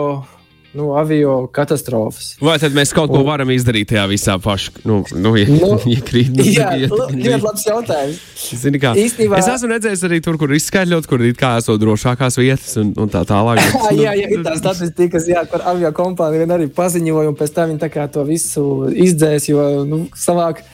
Nu, 0.73 0.95
avio 0.97 1.47
katastrofas. 1.53 2.31
Vai 2.41 2.55
tad 2.57 2.73
mēs 2.73 2.95
kaut 2.97 3.11
ko 3.13 3.19
un, 3.21 3.27
varam 3.29 3.51
izdarīt 3.53 3.91
tajā 3.91 4.07
visā 4.09 4.39
pašā? 4.41 4.81
Nu, 4.89 5.03
nu, 5.13 5.35
ja, 5.37 5.45
nu, 5.53 5.77
iekrīt, 5.95 6.31
nu, 6.33 6.47
jā, 6.49 6.71
ļoti 6.87 7.41
labs 7.43 7.67
jautājums. 7.67 8.23
Zini, 8.63 8.81
kā, 8.81 8.95
Īstenībā... 8.97 9.37
Es 9.43 9.51
esmu 9.53 9.69
redzējis 9.75 10.07
arī 10.09 10.23
tur, 10.25 10.41
kur 10.41 10.55
izskaidrot, 10.57 11.05
kur 11.11 11.21
ir 11.29 11.37
kā 11.37 11.59
esot 11.61 11.77
drošākās 11.83 12.41
vietas 12.41 12.73
un, 12.81 12.95
un 12.97 13.13
tā 13.13 13.21
tālāk. 13.29 13.61
jā, 13.93 13.99
jā, 14.01 14.17
jā, 14.23 14.31
ir 14.33 14.47
tā 14.49 14.57
statistika, 14.63 15.21
jā, 15.29 15.45
kur 15.53 15.65
avio 15.75 15.93
kompānija 15.97 16.49
arī 16.57 16.71
paziņoja, 16.73 17.35
un 17.35 17.37
pēc 17.37 17.57
tam 17.59 17.75
viņi 17.75 18.09
to 18.17 18.25
visu 18.29 18.67
izdzēs, 18.89 19.53
jo 19.53 19.67
nu, 19.89 20.07
savāk, 20.17 20.65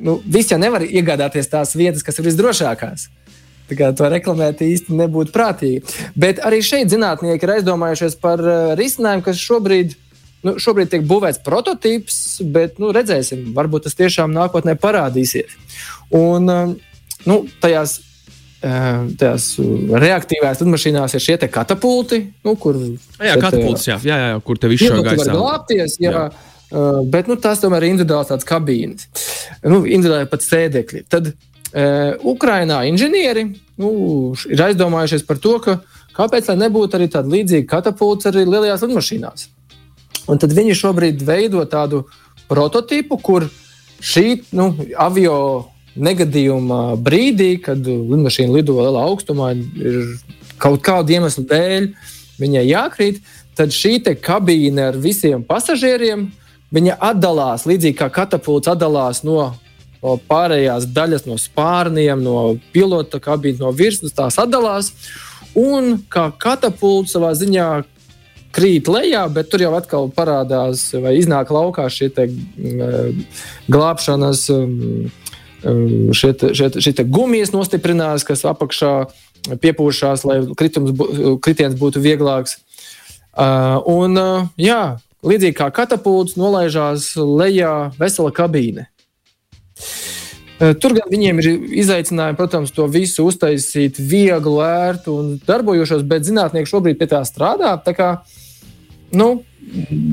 nu, 0.00 0.22
viss 0.24 0.56
jau 0.56 0.60
nevar 0.62 0.88
iegādāties 0.88 1.52
tās 1.52 1.76
vietas, 1.76 2.06
kas 2.06 2.16
ir 2.16 2.32
visdrošākās. 2.32 3.10
To 3.70 4.08
reklamēt 4.12 4.60
īsti 4.64 4.94
nebūtu 4.98 5.32
prātīgi. 5.32 5.80
Bet 6.18 6.42
arī 6.44 6.60
šeit 6.66 6.92
zinātnieki 6.92 7.46
ir 7.46 7.54
aizdomājušies 7.54 8.18
par 8.20 8.42
uh, 8.42 8.72
risinājumu, 8.76 9.24
kas 9.24 9.40
šobrīd, 9.40 9.94
nu, 10.44 10.56
šobrīd 10.60 10.92
tiek 10.92 11.06
būvēts 11.08 11.40
prototyps, 11.46 12.16
bet 12.52 12.80
nu, 12.82 12.92
redzēsim, 12.92 13.52
varbūt 13.56 13.86
tas 13.88 13.96
tiešām 13.96 14.34
nākotnē 14.34 14.76
parādīsies. 14.82 15.56
Un 16.18 16.52
uh, 16.52 16.74
nu, 17.28 17.38
tajās 17.64 18.00
uh, 18.02 18.12
tajās 18.62 19.48
reaktīvās 20.04 20.62
lidmašīnās 20.62 21.16
ir 21.16 21.24
šie 21.24 21.38
katapulti, 21.46 22.24
nu, 22.46 22.56
kur 22.60 22.78
jā, 22.78 23.36
katapults, 23.40 23.88
jā, 23.88 23.98
jā, 24.06 24.18
jā, 24.26 24.40
kur 24.46 24.60
te 24.60 24.70
viss 24.70 24.84
šo 24.86 25.02
gaisu 25.02 25.24
var 25.24 25.38
glābties. 25.38 25.96
Jā. 26.02 26.12
Jā. 26.12 26.50
Bet 27.12 27.28
nu, 27.28 27.36
tās 27.36 27.60
tomēr 27.60 27.84
ir 27.84 27.92
individuāls 27.92 28.46
kabīnes, 28.48 29.08
nu, 29.68 29.82
individuāli 29.84 30.28
pat 30.30 30.44
sēdekļi. 30.46 31.02
Tad 31.12 31.34
Ukrainā 31.72 32.82
inženieri 32.84 33.46
nu, 33.80 33.90
ir 34.50 34.60
aizdomājušies 34.68 35.24
par 35.24 35.40
to, 35.40 35.56
ka 35.64 35.78
kāpēc 36.16 36.50
nebūtu 36.60 36.98
arī 36.98 37.08
tāda 37.12 37.32
līdzīga 37.32 37.68
katapulta 37.70 38.28
arī 38.28 38.44
lielajās 38.44 38.84
lidmašīnās. 38.84 39.48
Un 40.28 40.38
tad 40.38 40.52
viņi 40.54 40.76
šobrīd 40.78 41.24
veido 41.26 41.64
tādu 41.66 42.04
prototipu, 42.50 43.16
kur 43.18 43.48
šī 44.02 44.42
nu, 44.52 44.72
avio 45.00 45.36
negadījuma 45.96 46.96
brīdī, 47.00 47.56
kad 47.62 47.80
lidmašīna 47.84 48.54
lido 48.54 48.78
lielā 48.78 49.06
augstumā, 49.08 49.52
ir 49.56 50.14
kaut 50.62 50.82
kādu 50.84 51.16
iemeslu 51.16 51.44
dēļ 51.48 51.88
viņai 52.40 52.62
jākrīt, 52.68 53.20
tad 53.56 53.74
šī 53.74 53.98
kabīne 54.20 54.88
ar 54.92 54.96
visiem 54.96 55.42
pasažieriem 55.44 56.30
atdalās 56.72 57.66
līdzīgi 57.68 57.98
kā 57.98 58.08
katapults 58.08 58.70
atdalās 58.72 59.22
no 59.24 59.52
pārējās 60.02 60.88
daļas, 60.90 61.26
no 61.28 61.38
spārniem, 61.38 62.22
no 62.24 62.56
pilota 62.74 63.20
kabīnes, 63.22 63.62
no 63.62 63.70
virsmas, 63.76 64.14
tās 64.16 64.38
atdalās. 64.42 64.92
Un 65.58 65.98
kā 66.10 66.30
katapults 66.40 67.14
savā 67.14 67.32
ziņā 67.38 67.68
krīt 68.52 68.88
lejā, 68.90 69.24
bet 69.32 69.50
tur 69.52 69.64
jau 69.64 69.72
atkal 69.76 70.10
parādās 70.12 70.90
vai 71.00 71.16
iznāk 71.20 71.52
laukā 71.54 71.88
šie 71.92 72.10
te, 72.12 72.28
mm, 72.28 73.24
glābšanas. 73.72 74.46
Mm, 74.52 75.12
mm, 75.62 76.12
šie, 76.16 76.32
šie, 76.52 76.70
šie 76.82 77.06
gumijas 77.08 77.54
nostiprinās, 77.54 78.26
kas 78.28 78.44
apakšā 78.48 78.92
piepūšās, 79.62 80.26
lai 80.28 80.42
kritums, 80.58 80.92
kritiens 81.42 81.78
būtu 81.78 82.02
vieglāks. 82.02 82.58
Uh, 83.32 83.80
un, 83.88 84.18
uh, 84.20 84.48
jā, 84.60 84.98
līdzīgi 85.24 85.56
kā 85.56 85.70
katapults, 85.72 86.36
nolaižās 86.36 87.14
lejā 87.16 87.92
vesela 87.96 88.32
kabīne. 88.34 88.90
Tur 90.78 90.94
gan 90.94 91.08
viņiem 91.10 91.40
ir 91.42 91.48
izaicinājumi, 91.82 92.38
protams, 92.38 92.70
to 92.74 92.84
visu 92.90 93.24
uztaisīt 93.26 93.96
vieglu, 93.98 94.60
ērtu 94.62 95.14
un 95.18 95.32
darbojošos, 95.42 96.04
bet 96.06 96.28
zinātnieki 96.28 96.70
šobrīd 96.70 97.00
pie 97.00 97.08
tā 97.10 97.22
strādā. 97.26 97.72
Tā 97.82 97.94
kā, 97.96 98.10
nu, 99.16 99.40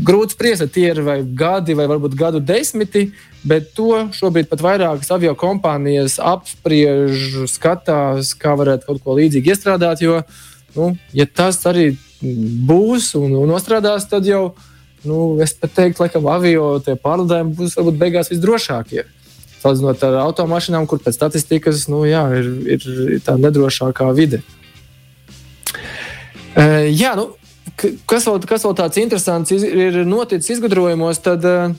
grūti 0.07 0.33
spriest, 0.33 0.65
tie 0.73 0.87
ir 0.89 1.01
vai 1.05 1.19
gadi, 1.21 1.75
vai 1.77 1.85
varbūt 1.91 2.17
gadu 2.17 2.41
desmiti, 2.41 3.09
bet 3.45 3.75
to 3.77 4.07
šobrīd 4.15 4.49
pat 4.49 4.63
vairākas 4.65 5.11
avio 5.13 5.35
kompānijas 5.37 6.17
apspriež, 6.17 7.43
skatās, 7.51 8.33
kā 8.39 8.55
varētu 8.57 8.89
kaut 8.89 9.03
ko 9.05 9.19
līdzīgu 9.19 9.53
iestrādāt. 9.53 10.01
Jo, 10.01 10.23
nu, 10.77 10.95
ja 11.13 11.27
tas 11.29 11.61
arī 11.69 11.91
būs 12.21 13.13
un, 13.19 13.37
un 13.43 13.53
nostrādās, 13.53 14.09
tad 14.09 14.25
jau, 14.25 14.55
nu, 15.05 15.37
es 15.45 15.53
pat 15.53 15.77
teiktu, 15.77 16.07
laikam, 16.07 16.25
avio 16.33 16.73
pārlidojumi 17.05 17.55
būs 17.61 17.77
varbūt 17.77 18.01
beigās 18.01 18.33
visdrošākie. 18.33 19.05
Salīdzinot 19.59 20.03
ar 20.07 20.21
automašīnām, 20.23 20.87
kur 20.87 21.01
pēc 21.03 21.17
statistikas 21.17 21.87
nu, 21.91 22.05
jā, 22.07 22.21
ir, 22.39 22.47
ir, 22.77 22.85
ir 23.17 23.23
tā 23.25 23.35
nedrošākā 23.39 24.07
vide. 24.15 24.39
Uh, 26.55 26.87
jā, 26.87 27.11
nu, 27.19 27.27
kas, 27.79 28.23
vēl, 28.27 28.39
kas 28.47 28.63
vēl 28.65 28.77
tāds 28.79 29.01
interesants 29.01 29.51
ir 29.53 29.99
noticis 30.07 30.55
izgudrojumos, 30.55 31.19
tad 31.23 31.43
uh, 31.47 31.75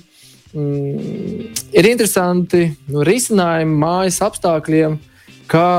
mm, 0.53 1.49
ir 1.81 1.89
interesanti 1.91 2.67
nu, 2.93 3.01
risinājumi 3.07 3.81
mājas 3.81 4.21
apstākļiem, 4.29 4.99
kā 5.51 5.73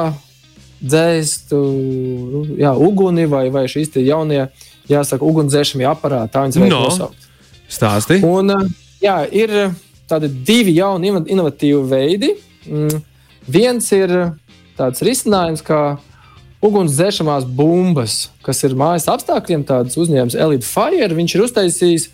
dzēst 0.81 1.53
nu, 1.53 2.43
jā, 2.57 2.73
uguni 2.73 3.27
vai, 3.29 3.45
vai 3.53 3.67
šīs 3.69 3.93
jaunie, 4.01 4.47
jāsaka, 4.89 5.21
ugunsdzēsmie 5.21 5.85
aparāti. 5.85 6.33
Tā 6.33 6.47
viņas 6.47 6.61
no. 6.65 6.83
nosaukt. 6.89 7.31
Stāsti. 7.71 8.19
Un, 8.25 8.57
uh, 8.57 8.67
jā, 9.05 9.21
ir 9.29 9.53
tādi 10.11 10.29
divi 10.47 10.75
jauni, 10.77 11.11
innovatīvi 11.31 11.81
veidi. 11.89 12.31
Mm. 12.67 13.01
Viens 13.51 13.87
ir 13.95 14.13
tāds 14.77 15.03
risinājums, 15.05 15.63
kā 15.65 15.81
ugunsdzēsmās 16.61 17.47
bumbas, 17.57 18.29
kas 18.45 18.61
ir 18.67 18.77
mājas 18.77 19.09
apstākļiem. 19.11 19.65
Tāds 19.67 19.97
uzņēmums 19.97 20.37
Elite 20.37 20.67
Fire. 20.67 21.09
Viņš 21.17 21.35
ir 21.35 21.45
uztaisījis 21.47 22.09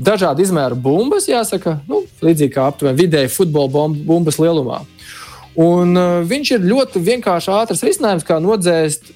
dažādu 0.00 0.44
izmēru 0.44 0.78
bumbas, 0.80 1.28
jāsaka, 1.28 1.78
nu, 1.88 2.02
līdzīgi 2.24 2.54
kā 2.54 2.70
aptuveni 2.70 3.02
vidēji 3.02 3.32
futbola 3.34 3.88
bumbas 3.92 4.40
lielumā. 4.40 4.80
Un, 5.60 5.92
uh, 5.98 6.20
viņš 6.24 6.54
ir 6.56 6.68
ļoti 6.70 7.02
vienkāršs, 7.04 7.50
ātrs 7.52 7.84
risinājums, 7.84 8.24
kā 8.24 8.38
nodzēst 8.40 9.10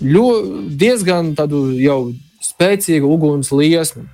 diezgan 0.00 1.34
tādu 1.36 1.70
jau 1.76 2.00
spēcīgu 2.44 3.08
uguns 3.08 3.52
liesmu. 3.52 4.06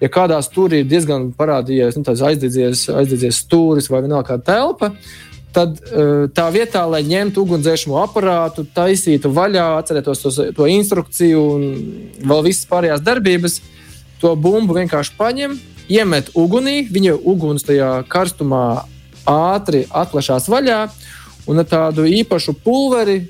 Ja 0.00 0.08
kādā 0.12 0.38
stūrī 0.44 0.80
ir 0.80 0.88
diezgan 0.88 1.30
parādījies 1.36 1.98
nu, 1.98 2.04
aizdedzies, 2.08 2.86
aizdedzies 2.88 3.42
stūris 3.44 3.90
vai 3.92 4.00
vienalga 4.04 4.32
kāda 4.32 4.46
telpa, 4.46 4.92
tad 5.52 5.80
uh, 5.82 6.28
tā 6.32 6.46
vietā, 6.54 6.86
lai 6.88 7.02
ņemtu 7.04 7.42
ugunsdzēsmu 7.44 7.98
aparātu, 8.00 8.64
taisītu 8.74 9.32
vaļā, 9.34 9.66
atcerētos 9.80 10.22
to, 10.22 10.32
to 10.56 10.70
instrukciju 10.70 11.42
un 11.56 11.66
vēl 12.22 12.46
visas 12.46 12.68
pārējās 12.70 13.04
darbības, 13.04 13.58
to 14.22 14.32
bumbu 14.36 14.78
vienkārši 14.78 15.16
paņem, 15.18 15.58
iemet 15.90 16.30
ugunī, 16.38 16.84
viņa 16.88 17.18
uguns 17.18 17.66
tajā 17.66 17.92
karstumā 18.08 18.86
ātri 19.28 19.84
atklāšās 19.90 20.48
vaļā 20.50 20.80
un 21.50 21.60
ar 21.60 21.68
tādu 21.68 22.06
īpašu 22.08 22.54
pulveri 22.64 23.24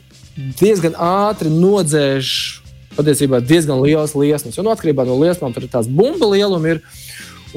diezgan 0.61 0.94
ātri 0.94 1.50
nodzēš 1.52 2.60
patiesībā 2.96 3.40
diezgan 3.44 3.83
liels 3.85 4.16
liesmas. 4.18 4.59
Un 4.61 4.70
atkarībā 4.72 5.07
no 5.09 5.18
liesmām 5.20 5.55
tur 5.55 5.66
ir 5.66 5.72
tās 5.72 5.88
bumbu 5.88 6.33
lielumi. 6.35 6.76
Ir, 6.76 6.83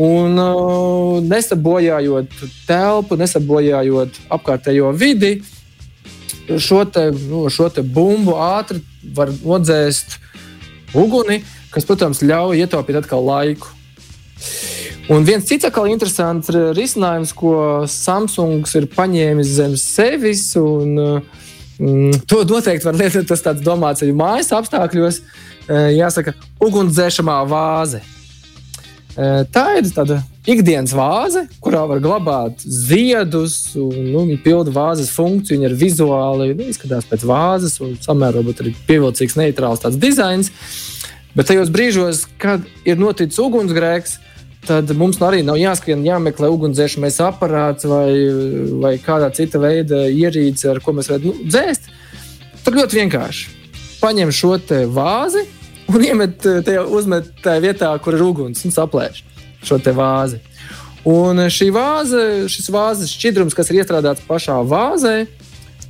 un 0.04 0.40
uh, 0.42 1.20
nesabojājot 1.26 2.32
telpu, 2.68 3.18
nesabojājot 3.20 4.24
apkārtējo 4.34 4.90
vidi, 4.98 5.36
šo, 6.58 6.84
te, 6.86 7.10
nu, 7.30 7.46
šo 7.54 7.70
te 7.74 7.84
bumbu 7.86 8.36
ātri 8.42 8.82
var 9.16 9.32
nodzēst 9.44 10.18
uguni, 10.98 11.42
kas, 11.74 11.86
protams, 11.88 12.24
ļauj 12.26 12.64
ietaupīt 12.64 13.00
atkal 13.02 13.26
laiku. 13.26 13.72
Un 15.12 15.26
viens 15.28 15.44
cits 15.44 15.68
atkal 15.68 15.90
interesants 15.92 16.48
risinājums, 16.78 17.34
ko 17.36 17.84
Samsungs 17.92 18.72
ir 18.80 18.88
paņēmis 18.94 19.56
zem 19.58 19.74
sevis, 19.80 20.46
un 20.60 20.96
mm, 21.80 22.24
to 22.30 22.44
noteikti 22.50 22.88
var 22.88 22.98
lietot, 23.00 23.28
tas 23.30 23.44
tāds 23.46 23.64
domāts 23.66 24.04
arī 24.04 24.16
mājas 24.18 24.52
apstākļos, 24.56 25.22
e, 25.68 25.80
jāsaka, 25.98 26.36
ugunsdzēšamā 26.64 27.40
vāze. 27.50 28.04
E, 29.14 29.44
tā 29.54 29.66
ir 29.78 29.90
tāda 29.94 30.22
ikdienas 30.50 30.94
vāze, 30.98 31.46
kurā 31.64 31.84
var 31.90 32.02
glabāt 32.04 32.64
ziedus, 32.64 33.56
un 33.80 33.94
nu, 34.10 34.26
viņa 34.26 34.42
pilda 34.44 34.74
vāzes 34.74 35.12
funkciju. 35.14 35.60
Viņa 35.60 35.70
ir 35.70 35.78
vizuāli, 35.80 36.50
nu, 36.58 36.68
izskatās 36.72 37.08
pēc 37.10 37.26
vāzes, 37.30 37.78
un 37.84 37.96
samērā 38.02 38.44
arī 38.56 38.74
pievilcīgs, 38.90 39.38
neitrāls 39.40 39.84
tāds 39.86 40.00
dizains. 40.02 40.52
Bet 41.34 41.50
tajos 41.50 41.72
brīžos, 41.74 42.26
kad 42.42 42.66
ir 42.86 43.00
noticis 43.02 43.40
ugunsgrēks, 43.42 44.20
tad 44.68 44.92
mums 44.98 45.20
arī 45.24 45.42
nav 45.46 45.58
jāskrien, 45.60 46.06
jāmeklē 46.06 46.50
ugunsdzēsmais 46.54 47.20
aparāts 47.26 47.88
vai, 47.90 48.08
vai 48.84 48.94
kādā 49.04 49.30
cita 49.36 49.62
veida 49.62 50.06
ierīce, 50.08 50.70
ar 50.72 50.82
ko 50.84 50.96
mēs 50.96 51.12
varētu 51.12 51.30
nu, 51.30 51.50
dzēst. 51.50 51.92
Tad 52.64 52.80
ļoti 52.80 53.02
vienkārši. 53.02 53.52
Paņem 54.04 54.32
šo 54.36 54.58
vāzi 54.92 55.46
un 55.92 56.06
iemet 56.10 56.48
uzmet 56.88 57.30
tajā 57.44 57.64
vietā, 57.64 57.92
kur 58.04 58.18
ir 58.18 58.26
uguns, 58.26 58.64
un 58.66 58.76
saplēš 58.76 59.24
šo 59.64 59.80
vāzi. 59.96 60.42
Un 61.08 61.40
šī 61.52 61.68
vāze, 61.76 62.22
šis 62.52 62.70
vāzes 62.72 63.12
šķidrums, 63.12 63.56
kas 63.56 63.70
ir 63.72 63.82
iestrādāts 63.82 64.24
pašā 64.24 64.62
vāzē, 64.64 65.26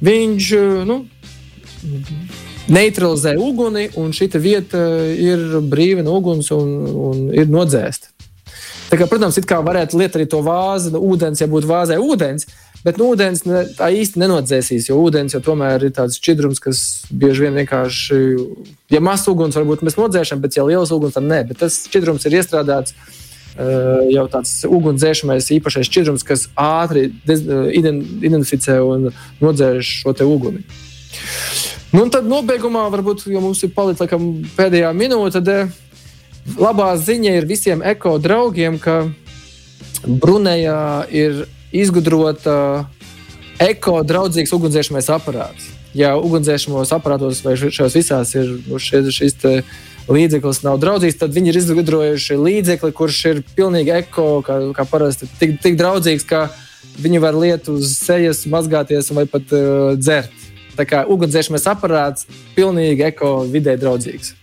viņš 0.02 0.48
nu, 0.90 1.04
neutralizē 2.74 3.36
uguni, 3.38 3.90
un 4.00 4.14
šī 4.16 4.32
vieta 4.42 4.82
ir 5.14 5.60
brīva 5.70 6.06
no 6.06 6.18
uguns 6.18 6.50
un, 6.56 6.74
un 7.10 7.28
ir 7.36 7.52
nodzēsta. 7.54 8.13
Kā, 8.94 9.08
protams, 9.10 9.40
it 9.40 9.48
kā 9.50 9.58
varētu 9.66 9.98
lietot 9.98 10.20
arī 10.20 10.28
to 10.30 10.44
vāzi, 10.46 10.92
nu, 10.94 11.02
ūdens, 11.14 11.42
ja 11.42 11.48
būtu 11.50 11.70
vāzē 11.70 11.98
ūdens. 12.02 12.46
Bet 12.84 12.98
nu, 13.00 13.08
ūdens 13.14 13.46
ne, 13.48 13.64
tā 13.78 13.88
īsti 13.96 14.20
nenodzēsīs, 14.20 14.90
jo 14.90 14.98
ūdens 15.00 15.34
jau 15.34 15.40
tomēr 15.44 15.86
ir 15.88 15.94
tāds 15.96 16.20
šķidrums, 16.20 16.60
kas 16.62 16.82
bieži 17.10 17.46
vien 17.46 17.56
vienkārši, 17.62 18.18
ja 18.92 19.00
mazs 19.04 19.30
uguns, 19.32 19.56
varbūt 19.56 19.86
mēs 19.88 19.96
nodzēšam, 19.96 20.42
bet 20.44 20.58
ja 20.58 20.66
liels 20.68 20.92
uguns, 20.92 21.16
tad 21.16 21.24
nē. 21.30 21.46
Bet 21.48 21.62
tas 21.64 21.80
šķidrums 21.88 22.28
ir 22.28 22.36
iestrādāts 22.42 22.92
uh, 22.98 24.04
jau 24.12 24.26
tāds 24.36 24.58
ugunsdzēsmais 24.68 25.48
īpašais 25.58 25.88
šķidrums, 25.88 26.28
kas 26.28 26.50
ātri 26.60 27.08
identificē 27.24 28.82
un 28.84 29.14
nodzēš 29.40 29.94
šo 30.04 30.18
uguni. 30.28 30.68
Nu, 31.94 32.04
un 32.04 32.12
tad 32.12 32.28
nobeigumā, 32.28 32.88
varbūt, 32.92 33.28
jo 33.30 33.40
mums 33.40 33.64
ir 33.64 33.72
palicis 33.72 34.12
pēdējā 34.58 34.92
minūte, 34.98 35.40
tad 35.40 35.72
labā 36.60 36.94
ziņa 37.00 37.38
ir 37.40 37.48
visiem 37.50 37.84
eko 37.86 38.18
draugiem, 38.22 38.80
ka 38.80 39.08
Brunejā 40.04 41.06
ir 41.12 41.46
izgudrota 41.72 42.86
eko 43.64 44.02
draudzīgs 44.04 44.52
ugunsdzēsmais 44.56 45.08
aparāts. 45.14 45.72
Ja 45.94 46.16
ugunsdzēsmos 46.18 46.92
aparātos 46.96 47.44
vai 47.46 47.56
šajos 47.56 47.96
visās 47.96 48.34
ir 48.36 48.50
nu, 48.68 48.80
šis, 48.82 49.12
šis 49.14 49.38
līdzeklis 50.10 50.64
nav 50.66 50.80
draudzīgs, 50.82 51.20
tad 51.22 51.36
viņi 51.36 51.54
ir 51.54 51.60
izgudrojuši 51.62 52.40
līdzekli, 52.40 52.92
kurš 52.98 53.20
ir 53.30 53.42
pilnīgi 53.56 53.94
eko, 54.02 54.28
kā, 54.46 54.60
kā 54.76 54.88
parasti, 54.90 55.30
tik, 55.40 55.60
tik 55.64 55.78
draudzīgs, 55.80 56.26
ka 56.28 56.48
viņi 57.00 57.22
var 57.24 57.38
lietot 57.40 57.78
uz 57.78 57.94
sejas, 58.02 58.44
mazgāties 58.50 59.14
vai 59.16 59.26
pat 59.30 59.54
uh, 59.56 59.94
dzert. 59.96 60.34
Tā 60.74 60.88
kā 60.90 61.04
ugunsdzēsmais 61.06 61.70
aparāts 61.70 62.28
pilnīgi 62.58 63.06
eko 63.14 63.44
vidē 63.50 63.78
draudzīgs. 63.80 64.34